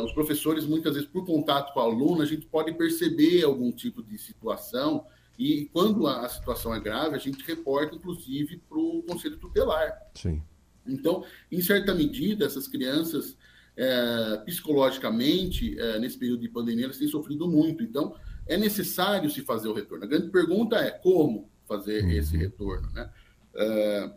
os 0.03 0.11
professores, 0.11 0.65
muitas 0.65 0.93
vezes, 0.95 1.07
por 1.07 1.25
contato 1.25 1.73
com 1.73 1.79
o 1.79 1.83
aluno, 1.83 2.21
a 2.21 2.25
gente 2.25 2.45
pode 2.47 2.73
perceber 2.73 3.43
algum 3.43 3.71
tipo 3.71 4.01
de 4.01 4.17
situação 4.17 5.05
e 5.37 5.65
quando 5.71 6.07
a, 6.07 6.25
a 6.25 6.29
situação 6.29 6.73
é 6.73 6.79
grave, 6.79 7.15
a 7.15 7.19
gente 7.19 7.43
reporta, 7.43 7.95
inclusive, 7.95 8.57
para 8.67 8.77
o 8.77 9.03
Conselho 9.03 9.37
Tutelar. 9.37 9.95
Sim. 10.15 10.41
Então, 10.85 11.23
em 11.51 11.61
certa 11.61 11.93
medida, 11.93 12.45
essas 12.45 12.67
crianças 12.67 13.37
é, 13.77 14.37
psicologicamente, 14.43 15.79
é, 15.79 15.99
nesse 15.99 16.17
período 16.17 16.41
de 16.41 16.49
pandemia, 16.49 16.85
elas 16.85 16.97
têm 16.97 17.07
sofrido 17.07 17.47
muito. 17.47 17.83
Então, 17.83 18.15
é 18.47 18.57
necessário 18.57 19.29
se 19.29 19.41
fazer 19.41 19.67
o 19.67 19.73
retorno. 19.73 20.03
A 20.03 20.07
grande 20.07 20.29
pergunta 20.29 20.77
é 20.77 20.89
como 20.89 21.51
fazer 21.67 22.03
uhum. 22.03 22.11
esse 22.11 22.35
retorno, 22.35 22.89
né? 22.91 23.09
É, 23.55 24.11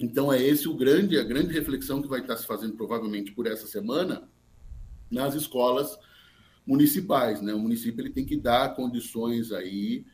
então, 0.00 0.32
é 0.32 0.42
esse 0.42 0.68
o 0.68 0.74
grande, 0.74 1.18
a 1.18 1.24
grande 1.24 1.52
reflexão 1.52 2.00
que 2.00 2.08
vai 2.08 2.20
estar 2.20 2.36
se 2.36 2.46
fazendo 2.46 2.74
provavelmente 2.74 3.32
por 3.32 3.46
essa 3.46 3.66
semana 3.66 4.28
nas 5.10 5.34
escolas 5.34 5.98
municipais, 6.66 7.42
né? 7.42 7.52
O 7.52 7.58
município 7.58 8.00
ele 8.00 8.10
tem 8.10 8.24
que 8.24 8.36
dar 8.36 8.74
condições 8.74 9.52
aí 9.52 10.06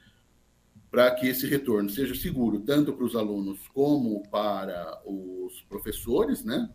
para 0.91 1.11
que 1.13 1.27
esse 1.27 1.47
retorno 1.47 1.91
seja 1.91 2.15
seguro 2.15 2.61
tanto 2.61 2.93
para 2.93 3.05
os 3.05 3.15
alunos 3.15 3.69
como 3.69 4.23
para 4.31 5.01
os 5.05 5.61
professores, 5.69 6.45
né? 6.45 6.71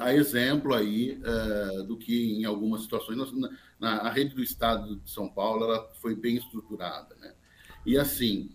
A 0.00 0.14
exemplo 0.14 0.74
aí 0.74 1.20
do 1.86 1.96
que 1.96 2.32
em 2.32 2.44
algumas 2.44 2.82
situações 2.82 3.32
na, 3.78 3.98
a 3.98 4.10
rede 4.10 4.34
do 4.34 4.42
Estado 4.42 4.96
de 4.96 5.10
São 5.10 5.28
Paulo 5.28 5.64
ela 5.64 5.90
foi 5.94 6.14
bem 6.14 6.36
estruturada, 6.36 7.14
né? 7.16 7.32
E 7.86 7.96
assim 7.98 8.50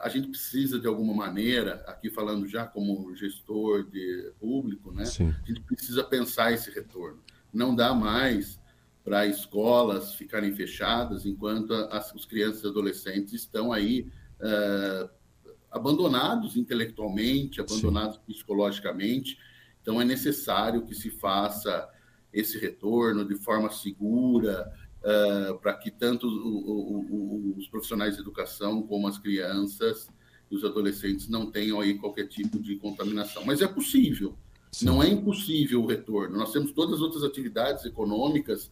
a 0.00 0.08
gente 0.10 0.28
precisa 0.28 0.78
de 0.78 0.86
alguma 0.86 1.14
maneira, 1.14 1.82
aqui 1.86 2.10
falando 2.10 2.46
já 2.46 2.66
como 2.66 3.14
gestor 3.14 3.88
de 3.88 4.32
público, 4.38 4.92
né? 4.92 5.06
Sim. 5.06 5.34
A 5.42 5.46
gente 5.46 5.62
precisa 5.62 6.04
pensar 6.04 6.52
esse 6.52 6.70
retorno. 6.70 7.22
Não 7.52 7.74
dá 7.74 7.94
mais 7.94 8.60
para 9.02 9.26
escolas 9.26 10.14
ficarem 10.14 10.54
fechadas 10.54 11.24
enquanto 11.24 11.72
as, 11.72 12.12
os 12.14 12.24
crianças 12.24 12.64
e 12.64 12.66
adolescentes 12.66 13.32
estão 13.32 13.72
aí 13.72 14.10
abandonados 15.74 16.56
intelectualmente, 16.56 17.60
abandonados 17.60 18.16
Sim. 18.16 18.22
psicologicamente. 18.28 19.36
Então, 19.82 20.00
é 20.00 20.04
necessário 20.04 20.86
que 20.86 20.94
se 20.94 21.10
faça 21.10 21.90
esse 22.32 22.58
retorno 22.58 23.26
de 23.26 23.34
forma 23.34 23.68
segura, 23.70 24.72
uh, 25.00 25.58
para 25.58 25.74
que 25.74 25.90
tanto 25.90 26.28
o, 26.28 27.00
o, 27.10 27.58
os 27.58 27.66
profissionais 27.66 28.14
de 28.14 28.22
educação 28.22 28.82
como 28.84 29.08
as 29.08 29.18
crianças 29.18 30.08
e 30.48 30.54
os 30.54 30.64
adolescentes 30.64 31.28
não 31.28 31.50
tenham 31.50 31.80
aí 31.80 31.98
qualquer 31.98 32.28
tipo 32.28 32.60
de 32.60 32.76
contaminação. 32.76 33.44
Mas 33.44 33.60
é 33.60 33.66
possível, 33.66 34.38
Sim. 34.70 34.86
não 34.86 35.02
é 35.02 35.08
impossível 35.08 35.82
o 35.82 35.86
retorno. 35.86 36.38
Nós 36.38 36.52
temos 36.52 36.70
todas 36.70 36.94
as 36.94 37.00
outras 37.00 37.24
atividades 37.24 37.84
econômicas 37.84 38.70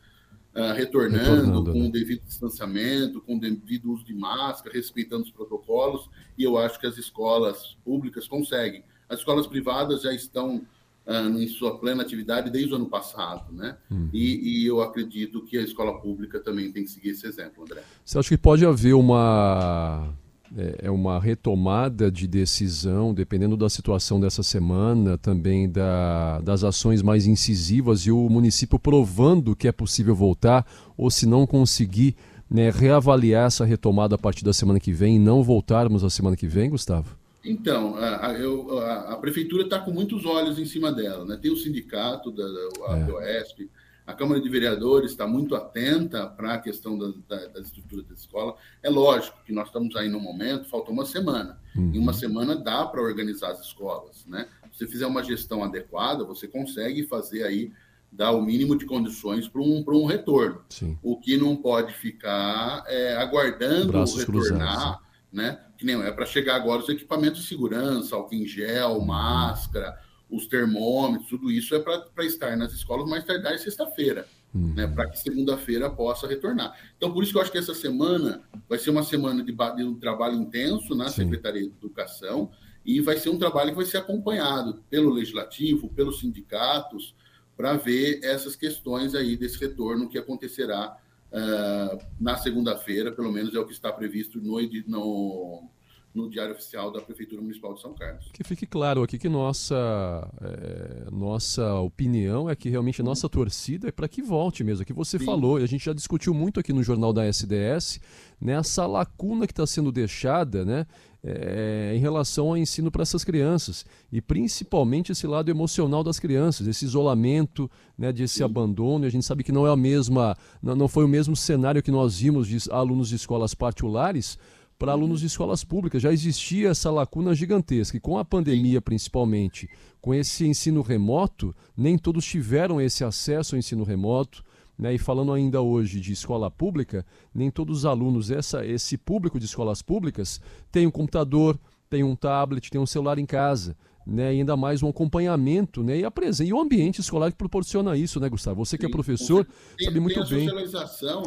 uh, 0.54 0.72
retornando, 0.74 1.18
retornando, 1.18 1.72
com 1.72 1.80
o 1.80 1.84
né? 1.84 1.90
devido 1.90 2.22
distanciamento, 2.24 3.20
com 3.20 3.36
o 3.36 3.40
devido 3.40 3.92
uso 3.92 4.04
de 4.04 4.14
máscara, 4.14 4.74
respeitando 4.74 5.24
os 5.24 5.30
protocolos, 5.30 6.08
e 6.36 6.44
eu 6.44 6.58
acho 6.58 6.78
que 6.78 6.86
as 6.86 6.96
escolas 6.96 7.76
públicas 7.84 8.28
conseguem. 8.28 8.84
As 9.08 9.18
escolas 9.18 9.46
privadas 9.46 10.02
já 10.02 10.12
estão 10.12 10.62
uh, 11.06 11.38
em 11.38 11.48
sua 11.48 11.78
plena 11.78 12.02
atividade 12.02 12.50
desde 12.50 12.72
o 12.72 12.76
ano 12.76 12.86
passado, 12.86 13.52
né? 13.52 13.76
Uhum. 13.90 14.08
E, 14.12 14.62
e, 14.62 14.66
eu 14.66 14.80
acredito 14.80 15.42
que 15.42 15.58
a 15.58 15.62
escola 15.62 16.00
pública 16.00 16.40
também 16.40 16.70
tem 16.72 16.84
que 16.84 16.90
seguir 16.90 17.10
esse 17.10 17.26
exemplo, 17.26 17.64
André. 17.64 17.82
Você 18.04 18.18
acha 18.18 18.28
que 18.28 18.38
pode 18.38 18.64
haver 18.64 18.94
uma 18.94 20.14
é, 20.56 20.86
é 20.86 20.90
uma 20.90 21.18
retomada 21.20 22.10
de 22.10 22.26
decisão, 22.26 23.14
dependendo 23.14 23.56
da 23.56 23.68
situação 23.68 24.20
dessa 24.20 24.42
semana, 24.42 25.16
também 25.16 25.68
da, 25.68 26.40
das 26.40 26.64
ações 26.64 27.02
mais 27.02 27.26
incisivas 27.26 28.00
e 28.00 28.10
o 28.10 28.28
município 28.28 28.78
provando 28.78 29.56
que 29.56 29.68
é 29.68 29.72
possível 29.72 30.14
voltar, 30.14 30.66
ou 30.96 31.10
se 31.10 31.26
não 31.26 31.46
conseguir 31.46 32.14
né, 32.50 32.70
reavaliar 32.70 33.46
essa 33.46 33.64
retomada 33.64 34.14
a 34.14 34.18
partir 34.18 34.44
da 34.44 34.52
semana 34.52 34.78
que 34.78 34.92
vem 34.92 35.16
e 35.16 35.18
não 35.18 35.42
voltarmos 35.42 36.04
a 36.04 36.10
semana 36.10 36.36
que 36.36 36.46
vem, 36.46 36.70
Gustavo? 36.70 37.16
Então, 37.44 37.96
a, 37.96 38.32
eu, 38.34 38.78
a, 38.78 39.14
a 39.14 39.16
prefeitura 39.16 39.64
está 39.64 39.78
com 39.78 39.90
muitos 39.90 40.24
olhos 40.24 40.58
em 40.58 40.64
cima 40.64 40.92
dela. 40.92 41.24
Né? 41.24 41.36
Tem 41.40 41.50
o 41.50 41.56
sindicato 41.56 42.30
da, 42.30 42.44
da 42.44 42.98
é. 42.98 43.12
Oeste, 43.12 43.68
a 44.06 44.12
Câmara 44.12 44.40
de 44.40 44.48
Vereadores 44.48 45.12
está 45.12 45.26
muito 45.26 45.54
atenta 45.54 46.26
para 46.26 46.54
a 46.54 46.58
questão 46.58 46.98
da, 46.98 47.12
da, 47.28 47.46
da, 47.48 47.60
estrutura 47.60 48.02
da 48.02 48.14
escola. 48.14 48.56
É 48.82 48.90
lógico 48.90 49.38
que 49.44 49.52
nós 49.52 49.68
estamos 49.68 49.94
aí 49.94 50.08
no 50.08 50.18
momento, 50.18 50.68
falta 50.68 50.90
uma 50.90 51.06
semana. 51.06 51.58
Uhum. 51.76 51.92
Em 51.94 51.98
uma 51.98 52.12
semana 52.12 52.56
dá 52.56 52.84
para 52.84 53.00
organizar 53.00 53.52
as 53.52 53.60
escolas. 53.60 54.26
Né? 54.26 54.48
Se 54.72 54.78
você 54.78 54.86
fizer 54.88 55.06
uma 55.06 55.22
gestão 55.22 55.62
adequada, 55.62 56.24
você 56.24 56.48
consegue 56.48 57.04
fazer 57.04 57.44
aí, 57.44 57.72
dar 58.10 58.32
o 58.32 58.42
mínimo 58.42 58.76
de 58.76 58.84
condições 58.84 59.48
para 59.48 59.62
um, 59.62 59.84
um 59.86 60.04
retorno. 60.04 60.62
Sim. 60.68 60.98
O 61.02 61.18
que 61.18 61.36
não 61.36 61.56
pode 61.56 61.94
ficar 61.94 62.84
é, 62.88 63.16
aguardando 63.16 63.92
Braços 63.92 64.20
retornar, 64.20 64.48
cruzados. 64.48 64.98
né? 65.32 65.60
Que 65.78 65.86
nem 65.86 66.00
é 66.02 66.10
para 66.10 66.26
chegar 66.26 66.56
agora 66.56 66.82
os 66.82 66.88
equipamentos 66.88 67.42
de 67.42 67.46
segurança, 67.46 68.16
álcool 68.16 68.34
em 68.34 68.46
gel, 68.46 68.96
uhum. 68.96 69.06
máscara 69.06 69.96
os 70.32 70.46
termômetros, 70.46 71.28
tudo 71.28 71.50
isso 71.50 71.74
é 71.74 71.78
para 71.78 72.24
estar 72.24 72.56
nas 72.56 72.72
escolas 72.72 73.08
mais 73.08 73.22
tardar 73.22 73.58
sexta-feira, 73.58 74.26
uhum. 74.54 74.72
né, 74.74 74.86
para 74.86 75.08
que 75.08 75.18
segunda-feira 75.18 75.90
possa 75.90 76.26
retornar. 76.26 76.74
Então, 76.96 77.12
por 77.12 77.22
isso 77.22 77.32
que 77.32 77.38
eu 77.38 77.42
acho 77.42 77.52
que 77.52 77.58
essa 77.58 77.74
semana 77.74 78.42
vai 78.68 78.78
ser 78.78 78.90
uma 78.90 79.02
semana 79.02 79.44
de, 79.44 79.52
de 79.52 79.84
um 79.84 79.94
trabalho 79.94 80.34
intenso 80.34 80.94
na 80.94 81.08
Sim. 81.08 81.24
Secretaria 81.24 81.62
de 81.62 81.68
Educação 81.68 82.50
e 82.84 83.00
vai 83.00 83.16
ser 83.16 83.28
um 83.28 83.38
trabalho 83.38 83.70
que 83.70 83.76
vai 83.76 83.84
ser 83.84 83.98
acompanhado 83.98 84.82
pelo 84.90 85.10
Legislativo, 85.10 85.88
pelos 85.90 86.20
sindicatos, 86.20 87.14
para 87.56 87.74
ver 87.74 88.20
essas 88.24 88.56
questões 88.56 89.14
aí 89.14 89.36
desse 89.36 89.58
retorno 89.58 90.08
que 90.08 90.18
acontecerá 90.18 90.96
uh, 91.30 91.98
na 92.18 92.36
segunda-feira, 92.36 93.12
pelo 93.12 93.30
menos 93.30 93.54
é 93.54 93.58
o 93.58 93.66
que 93.66 93.72
está 93.72 93.92
previsto 93.92 94.40
no, 94.40 94.58
no 94.86 95.70
no 96.14 96.28
Diário 96.28 96.52
Oficial 96.52 96.90
da 96.90 97.00
Prefeitura 97.00 97.40
Municipal 97.40 97.72
de 97.74 97.80
São 97.80 97.94
Carlos. 97.94 98.28
Que 98.32 98.44
fique 98.44 98.66
claro 98.66 99.02
aqui 99.02 99.18
que 99.18 99.28
nossa, 99.28 100.28
é, 100.42 101.10
nossa 101.10 101.74
opinião 101.76 102.50
é 102.50 102.54
que 102.54 102.68
realmente 102.68 103.00
a 103.00 103.04
nossa 103.04 103.28
torcida 103.28 103.88
é 103.88 103.92
para 103.92 104.08
que 104.08 104.20
volte 104.20 104.62
mesmo. 104.62 104.84
Que 104.84 104.92
você 104.92 105.18
Sim. 105.18 105.24
falou, 105.24 105.58
e 105.58 105.64
a 105.64 105.66
gente 105.66 105.84
já 105.84 105.92
discutiu 105.94 106.34
muito 106.34 106.60
aqui 106.60 106.72
no 106.72 106.82
Jornal 106.82 107.12
da 107.12 107.26
SDS, 107.26 107.98
nessa 108.40 108.82
né, 108.82 108.88
lacuna 108.88 109.46
que 109.46 109.52
está 109.52 109.66
sendo 109.66 109.90
deixada 109.90 110.66
né, 110.66 110.86
é, 111.24 111.92
em 111.94 111.98
relação 111.98 112.48
ao 112.48 112.58
ensino 112.58 112.90
para 112.90 113.02
essas 113.02 113.24
crianças. 113.24 113.86
E 114.12 114.20
principalmente 114.20 115.12
esse 115.12 115.26
lado 115.26 115.50
emocional 115.50 116.04
das 116.04 116.20
crianças, 116.20 116.66
esse 116.66 116.84
isolamento, 116.84 117.70
né, 117.96 118.12
desse 118.12 118.38
Sim. 118.38 118.44
abandono. 118.44 119.06
E 119.06 119.08
a 119.08 119.10
gente 119.10 119.24
sabe 119.24 119.42
que 119.42 119.52
não 119.52 119.66
é 119.66 119.70
a 119.70 119.76
mesma, 119.76 120.36
não, 120.62 120.74
não 120.74 120.88
foi 120.88 121.04
o 121.04 121.08
mesmo 121.08 121.34
cenário 121.34 121.82
que 121.82 121.90
nós 121.90 122.18
vimos 122.18 122.46
de 122.46 122.70
alunos 122.70 123.08
de 123.08 123.16
escolas 123.16 123.54
particulares 123.54 124.38
para 124.82 124.90
alunos 124.90 125.20
de 125.20 125.26
escolas 125.26 125.62
públicas. 125.62 126.02
Já 126.02 126.12
existia 126.12 126.70
essa 126.70 126.90
lacuna 126.90 127.36
gigantesca 127.36 127.96
e 127.96 128.00
com 128.00 128.18
a 128.18 128.24
pandemia, 128.24 128.82
principalmente, 128.82 129.70
com 130.00 130.12
esse 130.12 130.44
ensino 130.44 130.82
remoto, 130.82 131.54
nem 131.76 131.96
todos 131.96 132.24
tiveram 132.24 132.80
esse 132.80 133.04
acesso 133.04 133.54
ao 133.54 133.60
ensino 133.60 133.84
remoto. 133.84 134.42
Né? 134.76 134.94
E 134.94 134.98
falando 134.98 135.32
ainda 135.32 135.62
hoje 135.62 136.00
de 136.00 136.12
escola 136.12 136.50
pública, 136.50 137.06
nem 137.32 137.48
todos 137.48 137.78
os 137.78 137.86
alunos, 137.86 138.28
essa, 138.32 138.66
esse 138.66 138.98
público 138.98 139.38
de 139.38 139.44
escolas 139.44 139.82
públicas, 139.82 140.40
tem 140.72 140.84
um 140.84 140.90
computador, 140.90 141.56
tem 141.88 142.02
um 142.02 142.16
tablet, 142.16 142.68
tem 142.68 142.80
um 142.80 142.86
celular 142.86 143.20
em 143.20 143.26
casa. 143.26 143.76
Né, 144.04 144.34
e 144.34 144.38
ainda 144.40 144.56
mais 144.56 144.82
um 144.82 144.88
acompanhamento 144.88 145.84
né, 145.84 145.98
e, 145.98 146.04
a 146.04 146.10
presença, 146.10 146.42
e 146.42 146.52
o 146.52 146.60
ambiente 146.60 147.00
escolar 147.00 147.30
que 147.30 147.38
proporciona 147.38 147.96
isso, 147.96 148.18
né, 148.18 148.28
Gustavo? 148.28 148.64
Você 148.64 148.76
que 148.76 148.84
é 148.84 148.88
professor 148.88 149.46
tem, 149.78 149.86
sabe 149.86 150.00
muito 150.00 150.26
tem 150.26 150.38
bem. 150.38 150.46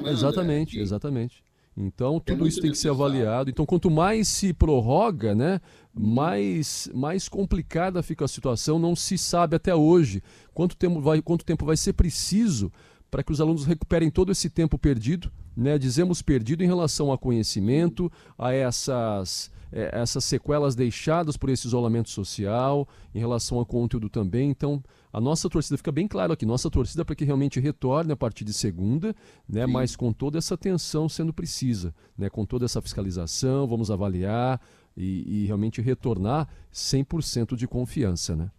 Né, 0.04 0.12
exatamente, 0.12 0.78
exatamente. 0.78 1.42
Então, 1.78 2.22
tudo 2.22 2.48
isso 2.48 2.62
tem 2.62 2.72
que 2.72 2.78
ser 2.78 2.90
avaliado. 2.90 3.50
Então, 3.50 3.66
quanto 3.66 3.92
mais 3.92 4.30
se 4.30 4.54
prorroga, 4.54 5.36
né, 5.36 5.60
mais, 5.94 6.90
mais 6.94 7.28
complicada 7.28 8.02
fica 8.02 8.24
a 8.24 8.30
situação. 8.30 8.80
Não 8.80 8.96
se 8.96 9.18
sabe 9.18 9.58
até 9.58 9.76
hoje 9.76 10.24
quanto 10.54 10.78
tempo 10.78 11.02
vai, 11.02 11.22
quanto 11.22 11.44
tempo 11.44 11.66
vai 11.66 11.76
ser 11.76 11.94
preciso 11.94 12.72
para 13.12 13.24
que 13.24 13.32
os 13.32 13.42
alunos 13.42 13.66
recuperem 13.66 14.10
todo 14.10 14.32
esse 14.32 14.50
tempo 14.50 14.78
perdido. 14.78 15.30
Né? 15.56 15.78
Dizemos 15.78 16.22
perdido 16.22 16.64
em 16.64 16.68
relação 16.68 17.12
a 17.12 17.18
conhecimento, 17.18 18.12
a 18.38 18.54
essas 18.54 19.52
é, 19.76 19.90
essas 19.92 20.24
sequelas 20.24 20.74
deixadas 20.74 21.36
por 21.36 21.50
esse 21.50 21.68
isolamento 21.68 22.10
social, 22.10 22.88
em 23.14 23.20
relação 23.20 23.58
ao 23.58 23.66
conteúdo 23.66 24.10
também. 24.10 24.50
Então, 24.50 24.82
a 25.12 25.20
nossa 25.20 25.50
torcida 25.50 25.76
fica 25.76 25.92
bem 25.92 26.08
claro 26.08 26.32
aqui, 26.32 26.46
nossa 26.46 26.70
torcida 26.70 27.04
para 27.04 27.14
que 27.14 27.26
realmente 27.26 27.60
retorne 27.60 28.12
a 28.12 28.16
partir 28.16 28.46
de 28.46 28.54
segunda, 28.54 29.14
né, 29.48 29.66
mas 29.66 29.96
com 29.96 30.14
toda 30.14 30.38
essa 30.38 30.54
atenção 30.54 31.10
sendo 31.10 31.34
precisa, 31.34 31.94
né, 32.18 32.30
com 32.30 32.46
toda 32.46 32.64
essa 32.64 32.82
fiscalização, 32.82 33.68
vamos 33.68 33.92
avaliar 33.92 34.62
e, 34.96 35.44
e 35.44 35.46
realmente 35.46 35.82
retornar 35.82 36.48
100% 36.74 37.56
de 37.56 37.68
confiança. 37.68 38.36
Né? 38.36 38.50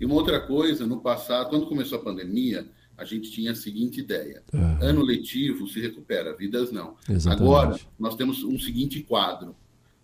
E 0.00 0.04
uma 0.04 0.14
outra 0.14 0.40
coisa, 0.40 0.86
no 0.86 1.00
passado, 1.00 1.50
quando 1.50 1.66
começou 1.66 1.98
a 1.98 2.02
pandemia, 2.02 2.68
a 2.98 3.04
gente 3.04 3.30
tinha 3.30 3.52
a 3.52 3.54
seguinte 3.54 4.00
ideia: 4.00 4.42
uhum. 4.52 4.78
ano 4.82 5.02
letivo 5.02 5.66
se 5.66 5.80
recupera, 5.80 6.36
vidas 6.36 6.70
não. 6.70 6.96
Exatamente. 7.08 7.42
Agora, 7.42 7.80
nós 7.98 8.16
temos 8.16 8.42
um 8.42 8.58
seguinte 8.58 9.00
quadro 9.02 9.54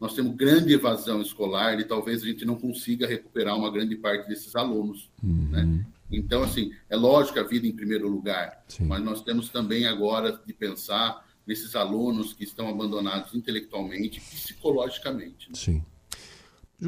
nós 0.04 0.14
temos 0.14 0.35
grande 0.35 0.74
evasão 0.74 1.22
escolar 1.22 1.80
e 1.80 1.85
talvez 1.85 2.22
a 2.22 2.26
gente 2.26 2.44
não 2.44 2.57
consiga 2.57 3.07
recuperar 3.07 3.57
uma 3.57 3.70
grande 3.70 3.96
parte 3.96 4.28
desses 4.28 4.54
alunos. 4.54 5.11
Uhum. 5.22 5.48
Né? 5.50 5.87
Então, 6.12 6.42
assim, 6.42 6.72
é 6.90 6.96
lógico 6.96 7.40
a 7.40 7.42
vida 7.42 7.66
em 7.66 7.72
primeiro 7.72 8.07
lugar, 8.07 8.62
Sim. 8.68 8.85
mas 8.85 9.02
nós 9.02 9.22
temos 9.22 9.48
também 9.48 9.87
agora 9.87 10.38
de 10.44 10.52
pensar 10.52 11.24
nesses 11.46 11.74
alunos 11.74 12.35
que 12.35 12.44
estão 12.44 12.68
abandonados 12.68 13.35
intelectualmente 13.35 14.18
e 14.18 14.20
psicologicamente. 14.20 15.48
Né? 15.48 15.54
Sim. 15.54 15.85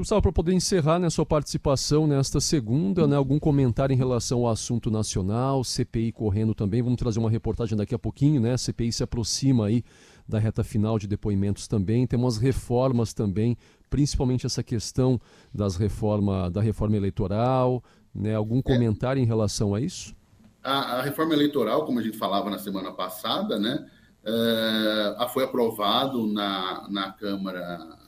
Gustavo, 0.01 0.23
para 0.23 0.33
poder 0.33 0.53
encerrar 0.53 0.99
né, 0.99 1.09
sua 1.09 1.25
participação 1.25 2.07
nesta 2.07 2.41
segunda, 2.41 3.07
né, 3.07 3.17
algum 3.17 3.39
comentário 3.39 3.93
em 3.93 3.97
relação 3.97 4.41
ao 4.41 4.49
assunto 4.49 4.91
nacional, 4.91 5.63
CPI 5.65 6.13
correndo 6.13 6.55
também, 6.55 6.83
vamos 6.83 6.99
trazer 6.99 7.19
uma 7.19 7.31
reportagem 7.31 7.77
daqui 7.77 7.95
a 7.95 7.99
pouquinho, 7.99 8.41
né? 8.41 8.53
A 8.53 8.59
CPI 8.59 8.93
se 8.93 9.03
aproxima 9.03 9.67
aí 9.67 9.85
da 10.29 10.39
reta 10.39 10.65
final 10.65 10.99
de 10.99 11.07
depoimentos 11.07 11.69
também. 11.69 12.07
Temos 12.07 12.37
reformas 12.37 13.15
também, 13.15 13.57
principalmente 13.89 14.45
essa 14.45 14.63
questão 14.63 15.21
das 15.55 15.77
reforma, 15.77 16.51
da 16.51 16.61
reforma 16.61 16.97
eleitoral. 16.97 17.83
Né? 18.15 18.35
Algum 18.35 18.59
é. 18.59 18.63
comentário 18.63 19.21
é. 19.21 19.23
em 19.23 19.27
relação 19.27 19.75
a 19.75 19.81
isso? 19.81 20.15
A, 20.63 20.99
a, 20.99 21.03
reforma 21.03 21.33
eleitoral, 21.33 21.85
como 21.85 22.01
a 22.01 22.03
gente 22.03 22.19
falava 22.19 22.51
na 22.51 22.59
semana 22.59 22.91
passada, 22.93 23.59
né, 23.59 23.87
é, 24.25 25.29
foi 25.33 25.45
aprovado 25.45 26.27
na, 26.27 26.87
na 26.91 27.13
Câmara 27.13 28.06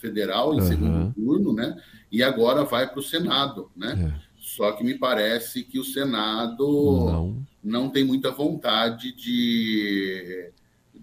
Federal 0.00 0.54
em 0.54 0.60
uhum. 0.60 0.66
segundo 0.66 1.14
turno, 1.14 1.52
né? 1.52 1.80
E 2.10 2.22
agora 2.22 2.64
vai 2.64 2.88
para 2.88 2.98
o 2.98 3.02
Senado, 3.02 3.70
né? 3.76 4.12
É. 4.16 4.30
Só 4.38 4.72
que 4.72 4.82
me 4.82 4.94
parece 4.98 5.62
que 5.62 5.78
o 5.78 5.84
Senado 5.84 6.66
Não. 7.06 7.46
não 7.62 7.90
tem 7.90 8.02
muita 8.02 8.30
vontade 8.30 9.14
de, 9.14 10.50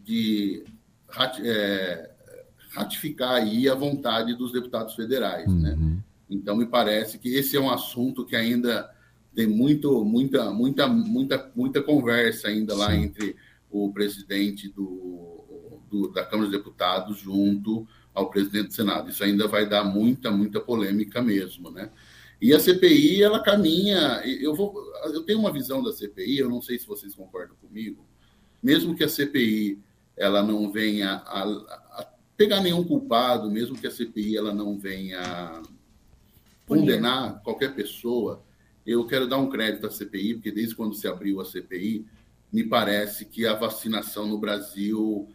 de 0.03 0.63
é, 1.43 2.10
ratificar 2.71 3.36
aí 3.36 3.69
a 3.69 3.75
vontade 3.75 4.33
dos 4.33 4.51
deputados 4.51 4.95
federais, 4.95 5.47
né? 5.53 5.75
Uhum. 5.79 5.99
Então 6.29 6.55
me 6.55 6.65
parece 6.65 7.17
que 7.19 7.29
esse 7.29 7.55
é 7.55 7.60
um 7.60 7.69
assunto 7.69 8.25
que 8.25 8.36
ainda 8.36 8.89
tem 9.33 9.47
muito, 9.47 10.03
muita, 10.03 10.51
muita, 10.51 10.88
muita, 10.88 11.51
muita 11.55 11.81
conversa 11.81 12.47
ainda 12.47 12.75
lá 12.75 12.91
Sim. 12.91 13.03
entre 13.03 13.36
o 13.69 13.91
presidente 13.93 14.67
do, 14.67 15.79
do- 15.89 16.12
da 16.12 16.25
Câmara 16.25 16.49
dos 16.49 16.57
Deputados 16.57 17.19
junto 17.19 17.88
ao 18.17 18.32
presidente 18.32 18.69
do 18.69 18.73
Senado. 18.73 19.12
Isso 19.12 19.23
ainda 19.23 19.47
vai 19.47 19.69
dar 19.69 19.84
muita, 19.84 20.32
muita 20.32 20.60
polêmica 20.60 21.21
mesmo, 21.21 21.69
né? 21.69 21.91
E 22.41 22.51
a 22.51 22.60
CPI, 22.60 23.21
ela 23.21 23.43
caminha. 23.43 24.23
Eu, 24.25 24.56
vou, 24.56 24.75
eu 25.06 25.21
tenho 25.21 25.39
uma 25.39 25.53
visão 25.53 25.84
da 25.84 25.91
CPI, 25.91 26.39
eu 26.39 26.49
não 26.49 26.60
sei 26.60 26.80
se 26.80 26.88
vocês 26.88 27.13
concordam 27.13 27.56
comigo. 27.58 28.03
Mesmo 28.62 28.95
que 28.95 29.03
a 29.03 29.08
CPI 29.08 29.80
ela 30.15 30.41
não 30.41 30.71
venha 30.71 31.21
a, 31.27 31.43
a 31.43 32.08
pegar 32.36 32.60
nenhum 32.60 32.84
culpado, 32.84 33.51
mesmo 33.51 33.77
que 33.77 33.86
a 33.86 33.91
CPI 33.91 34.36
ela 34.36 34.51
não 34.51 34.80
venha 34.80 35.62
condenar 36.65 37.41
qualquer 37.43 37.75
pessoa, 37.75 38.43
eu 38.86 39.06
quero 39.06 39.27
dar 39.27 39.38
um 39.38 39.49
crédito 39.49 39.86
à 39.86 39.91
CPI, 39.91 40.36
porque 40.36 40.51
desde 40.51 40.75
quando 40.75 40.95
se 40.95 41.08
abriu 41.08 41.39
a 41.39 41.45
CPI, 41.45 42.03
me 42.51 42.63
parece 42.63 43.25
que 43.25 43.45
a 43.45 43.53
vacinação 43.53 44.27
no 44.27 44.39
Brasil 44.39 45.30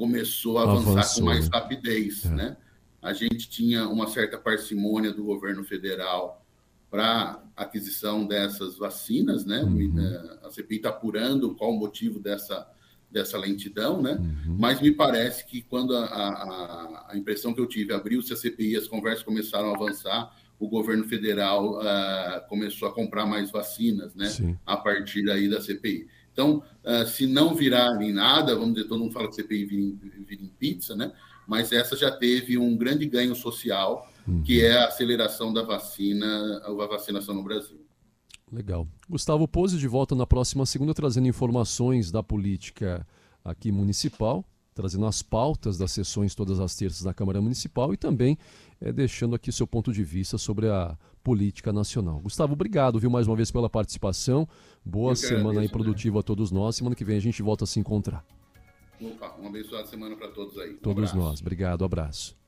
começou 0.00 0.56
a 0.56 0.62
avançar 0.62 0.90
Avançou, 0.92 1.22
com 1.22 1.26
mais 1.26 1.44
né? 1.44 1.50
rapidez, 1.52 2.24
É. 2.24 2.28
né? 2.30 2.56
A 3.02 3.12
gente 3.12 3.50
tinha 3.50 3.86
uma 3.86 4.06
certa 4.06 4.38
parcimônia 4.38 5.12
do 5.12 5.24
governo 5.24 5.62
federal 5.62 6.44
para 6.90 7.42
aquisição 7.54 8.26
dessas 8.26 8.76
vacinas, 8.78 9.44
né? 9.44 9.62
Uhum. 9.62 10.38
A 10.42 10.50
CPI 10.50 10.76
está 10.76 10.88
apurando 10.88 11.54
qual 11.54 11.70
o 11.70 11.78
motivo 11.78 12.18
dessa, 12.18 12.66
dessa 13.10 13.38
lentidão, 13.38 14.02
né? 14.02 14.12
Uhum. 14.12 14.56
Mas 14.58 14.80
me 14.80 14.90
parece 14.90 15.46
que 15.46 15.62
quando 15.62 15.94
a, 15.94 16.04
a, 16.04 17.06
a 17.10 17.16
impressão 17.16 17.54
que 17.54 17.60
eu 17.60 17.66
tive 17.66 17.92
abriu-se 17.92 18.32
a 18.32 18.36
CPI, 18.36 18.76
as 18.76 18.88
conversas 18.88 19.22
começaram 19.22 19.70
a 19.70 19.76
avançar, 19.76 20.34
o 20.58 20.68
governo 20.68 21.04
federal 21.04 21.80
ah, 21.80 22.44
começou 22.48 22.88
a 22.88 22.92
comprar 22.92 23.24
mais 23.24 23.50
vacinas, 23.50 24.14
né? 24.14 24.28
Sim. 24.28 24.58
A 24.66 24.76
partir 24.76 25.28
aí 25.30 25.48
da 25.48 25.60
CPI. 25.60 26.06
Então, 26.32 26.62
ah, 26.84 27.04
se 27.06 27.26
não 27.26 27.54
virar 27.54 28.00
em 28.02 28.12
nada, 28.12 28.54
vamos 28.54 28.74
dizer, 28.74 28.88
todo 28.88 29.00
mundo 29.00 29.12
fala 29.12 29.28
que 29.28 29.34
CPI 29.34 29.64
vira 29.64 29.82
em, 29.82 30.24
vira 30.24 30.42
em 30.42 30.48
pizza, 30.58 30.94
né? 30.96 31.12
Mas 31.46 31.72
essa 31.72 31.96
já 31.96 32.10
teve 32.10 32.56
um 32.56 32.76
grande 32.76 33.06
ganho 33.06 33.34
social, 33.34 34.08
Uhum. 34.26 34.42
que 34.42 34.62
é 34.62 34.76
a 34.76 34.86
aceleração 34.86 35.52
da 35.52 35.62
vacina, 35.62 36.62
a 36.64 36.86
vacinação 36.86 37.34
no 37.34 37.42
Brasil. 37.42 37.80
Legal. 38.52 38.86
Gustavo 39.08 39.46
Pose 39.48 39.78
de 39.78 39.88
volta 39.88 40.14
na 40.14 40.26
próxima 40.26 40.66
segunda, 40.66 40.92
trazendo 40.92 41.28
informações 41.28 42.10
da 42.10 42.22
política 42.22 43.06
aqui 43.44 43.72
municipal, 43.72 44.44
trazendo 44.74 45.06
as 45.06 45.22
pautas 45.22 45.78
das 45.78 45.92
sessões 45.92 46.34
todas 46.34 46.60
as 46.60 46.74
terças 46.74 47.02
da 47.02 47.14
Câmara 47.14 47.40
Municipal 47.40 47.92
e 47.94 47.96
também 47.96 48.36
eh, 48.80 48.92
deixando 48.92 49.34
aqui 49.34 49.50
seu 49.52 49.66
ponto 49.66 49.92
de 49.92 50.02
vista 50.04 50.36
sobre 50.36 50.68
a 50.68 50.96
política 51.22 51.72
nacional. 51.72 52.18
Gustavo, 52.20 52.52
obrigado, 52.54 52.98
viu, 52.98 53.10
mais 53.10 53.26
uma 53.26 53.36
vez 53.36 53.50
pela 53.50 53.68
participação. 53.68 54.48
Boa 54.84 55.12
Eu 55.12 55.16
semana 55.16 55.60
aí 55.60 55.68
produtiva 55.68 56.20
a 56.20 56.22
todos 56.22 56.50
nós. 56.50 56.76
Semana 56.76 56.94
que 56.96 57.04
vem 57.04 57.16
a 57.16 57.20
gente 57.20 57.42
volta 57.42 57.64
a 57.64 57.66
se 57.66 57.78
encontrar. 57.78 58.24
Opa, 59.00 59.34
uma 59.38 59.48
abençoada 59.48 59.86
semana 59.86 60.14
para 60.16 60.28
todos 60.28 60.58
aí. 60.58 60.74
Um 60.74 60.76
Todos 60.78 61.10
abraço. 61.10 61.16
nós. 61.16 61.40
Obrigado, 61.40 61.84
abraço. 61.84 62.39